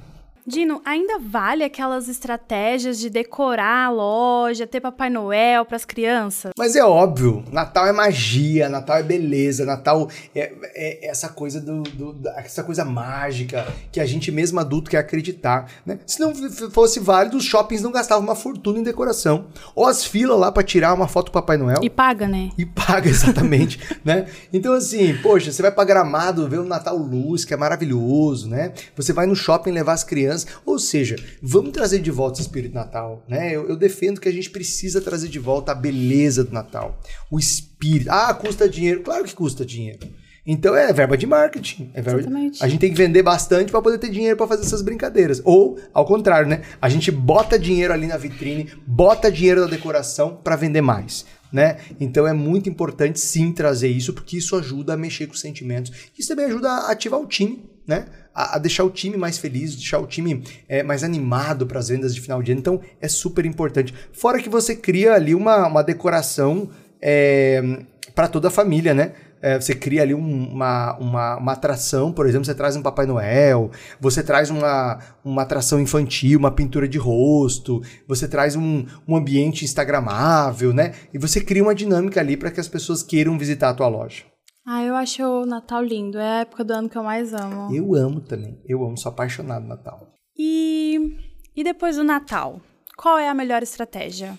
[0.49, 6.51] Dino, ainda vale aquelas estratégias de decorar a loja, ter Papai Noel para as crianças?
[6.57, 11.83] Mas é óbvio, Natal é magia, Natal é beleza, Natal é, é essa coisa do,
[11.83, 15.99] do- essa coisa mágica que a gente mesmo adulto quer acreditar, né?
[16.05, 16.33] Se não
[16.71, 19.45] fosse válido, os shoppings não gastavam uma fortuna em decoração.
[19.75, 21.79] Ou as filas lá para tirar uma foto do Papai Noel.
[21.83, 22.49] E paga, né?
[22.57, 24.25] E paga, exatamente, né?
[24.51, 28.73] Então, assim, poxa, você vai pra Gramado ver o Natal Luz, que é maravilhoso, né?
[28.95, 30.38] Você vai no shopping levar as crianças.
[30.65, 33.55] Ou seja, vamos trazer de volta esse espírito Natal, né?
[33.55, 36.99] Eu, eu defendo que a gente precisa trazer de volta a beleza do Natal.
[37.29, 38.09] O espírito.
[38.11, 39.01] Ah, custa dinheiro.
[39.01, 39.99] Claro que custa dinheiro.
[40.45, 41.91] Então é verba de marketing.
[41.93, 42.21] É verba...
[42.21, 42.63] Exatamente.
[42.63, 45.41] A gente tem que vender bastante para poder ter dinheiro para fazer essas brincadeiras.
[45.45, 46.61] Ou, ao contrário, né?
[46.81, 51.25] A gente bota dinheiro ali na vitrine, bota dinheiro na decoração para vender mais.
[51.51, 51.77] Né?
[51.99, 55.91] Então é muito importante sim trazer isso, porque isso ajuda a mexer com os sentimentos.
[56.17, 58.05] Isso também ajuda a ativar o time, né?
[58.35, 61.89] A, a deixar o time mais feliz, deixar o time é, mais animado para as
[61.89, 62.59] vendas de final de ano.
[62.59, 63.93] Então é super importante.
[64.13, 66.69] Fora que você cria ali uma, uma decoração
[67.01, 67.83] é,
[68.13, 69.13] para toda a família, né?
[69.41, 73.05] É, você cria ali um- uma, uma, uma atração, por exemplo, você traz um Papai
[73.05, 79.15] Noel, você traz uma, uma atração infantil, uma pintura de rosto, você traz um, um
[79.15, 80.93] ambiente instagramável, né?
[81.13, 84.23] E você cria uma dinâmica ali para que as pessoas queiram visitar a tua loja.
[84.67, 86.17] Ah, eu acho o Natal lindo.
[86.19, 87.73] É a época do ano que eu mais amo.
[87.73, 90.07] Eu amo também, eu amo, sou apaixonado no Natal.
[90.37, 91.15] E,
[91.55, 92.61] e depois do Natal?
[92.97, 94.37] Qual é a melhor estratégia?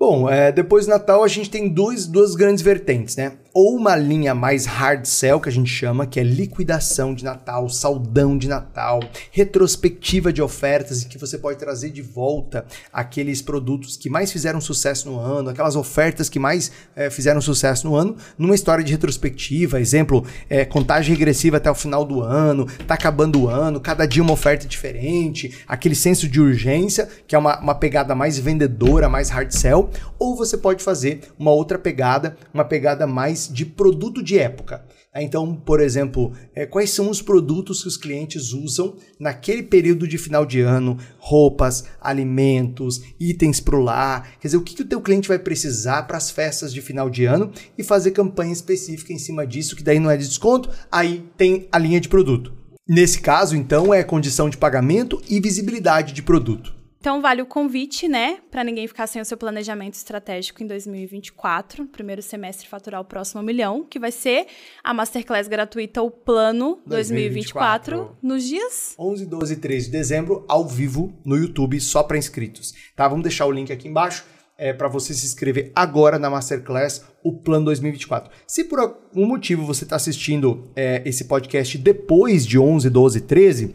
[0.00, 3.36] Bom, é, depois do Natal a gente tem dois, duas grandes vertentes, né?
[3.60, 7.68] Ou uma linha mais hard sell, que a gente chama, que é liquidação de Natal,
[7.68, 9.00] saldão de Natal,
[9.32, 14.60] retrospectiva de ofertas, em que você pode trazer de volta aqueles produtos que mais fizeram
[14.60, 18.92] sucesso no ano, aquelas ofertas que mais é, fizeram sucesso no ano, numa história de
[18.92, 24.06] retrospectiva, exemplo, é, contagem regressiva até o final do ano, tá acabando o ano, cada
[24.06, 29.08] dia uma oferta diferente, aquele senso de urgência, que é uma, uma pegada mais vendedora,
[29.08, 34.22] mais hard sell, ou você pode fazer uma outra pegada, uma pegada mais de produto
[34.22, 34.84] de época.
[35.12, 35.22] Tá?
[35.22, 40.18] Então, por exemplo, é, quais são os produtos que os clientes usam naquele período de
[40.18, 40.96] final de ano?
[41.18, 44.36] Roupas, alimentos, itens para o lar.
[44.40, 47.10] Quer dizer, o que, que o teu cliente vai precisar para as festas de final
[47.10, 50.70] de ano e fazer campanha específica em cima disso, que daí não é de desconto,
[50.90, 52.52] aí tem a linha de produto.
[52.86, 56.77] Nesse caso, então, é condição de pagamento e visibilidade de produto.
[57.00, 61.86] Então, vale o convite, né, para ninguém ficar sem o seu planejamento estratégico em 2024,
[61.86, 64.46] primeiro semestre faturar o próximo milhão, que vai ser
[64.82, 70.44] a Masterclass gratuita, o Plano 2024, 2024 nos dias 11, 12 e 13 de dezembro,
[70.48, 72.74] ao vivo no YouTube, só para inscritos.
[72.96, 73.06] Tá?
[73.06, 74.24] Vamos deixar o link aqui embaixo
[74.58, 78.28] é, para você se inscrever agora na Masterclass, o Plano 2024.
[78.44, 83.20] Se por algum motivo você está assistindo é, esse podcast depois de 11, 12 e
[83.20, 83.74] 13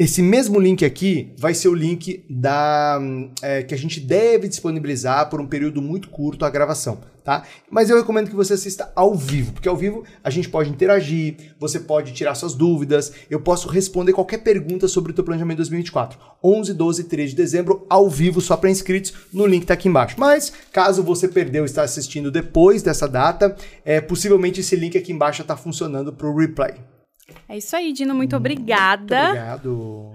[0.00, 2.98] esse mesmo link aqui vai ser o link da
[3.42, 7.42] é, que a gente deve disponibilizar por um período muito curto a gravação, tá?
[7.70, 11.54] Mas eu recomendo que você assista ao vivo, porque ao vivo a gente pode interagir,
[11.58, 16.18] você pode tirar suas dúvidas, eu posso responder qualquer pergunta sobre o teu planejamento 2024.
[16.42, 19.86] 11, 12 e 13 de dezembro, ao vivo, só para inscritos, no link tá aqui
[19.86, 20.16] embaixo.
[20.18, 25.12] Mas, caso você perdeu e está assistindo depois dessa data, é, possivelmente esse link aqui
[25.12, 26.72] embaixo está funcionando para o replay.
[27.48, 28.14] É isso aí, Dino.
[28.14, 29.22] Muito obrigada.
[29.24, 30.12] Muito obrigado.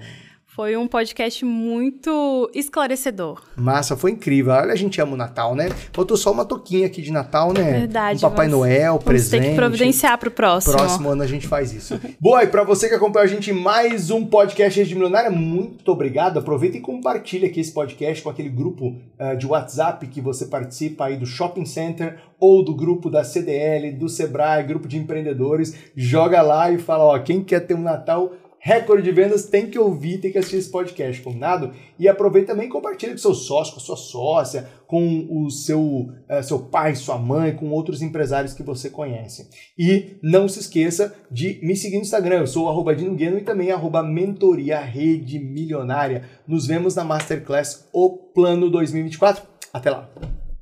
[0.55, 3.41] Foi um podcast muito esclarecedor.
[3.57, 4.53] Massa, foi incrível.
[4.53, 5.67] Olha, a gente ama o Natal, né?
[5.91, 7.79] Faltou só uma toquinha aqui de Natal, né?
[7.79, 8.19] Verdade.
[8.19, 9.41] Um Papai Noel, vamos presente.
[9.41, 10.77] Tem que providenciar pro próximo.
[10.77, 11.99] Próximo ano a gente faz isso.
[12.21, 15.91] Boa, e pra você que acompanha a gente em mais um podcast de Milionária, muito
[15.91, 16.39] obrigado.
[16.39, 21.07] Aproveita e compartilha aqui esse podcast com aquele grupo uh, de WhatsApp que você participa
[21.07, 25.75] aí do Shopping Center ou do grupo da CDL, do Sebrae, grupo de empreendedores.
[25.97, 28.31] Joga lá e fala, ó, quem quer ter um Natal
[28.65, 31.71] recorde de vendas, tem que ouvir, tem que assistir esse podcast, combinado?
[31.99, 36.43] E aproveita também e compartilha com seu sócio, com sua sócia, com o seu, uh,
[36.43, 39.47] seu pai, sua mãe, com outros empresários que você conhece.
[39.77, 43.43] E não se esqueça de me seguir no Instagram, eu sou o Dino Gueno e
[43.43, 46.23] também arroba Mentoria Rede Milionária.
[46.47, 49.43] Nos vemos na Masterclass O Plano 2024.
[49.71, 50.09] Até lá!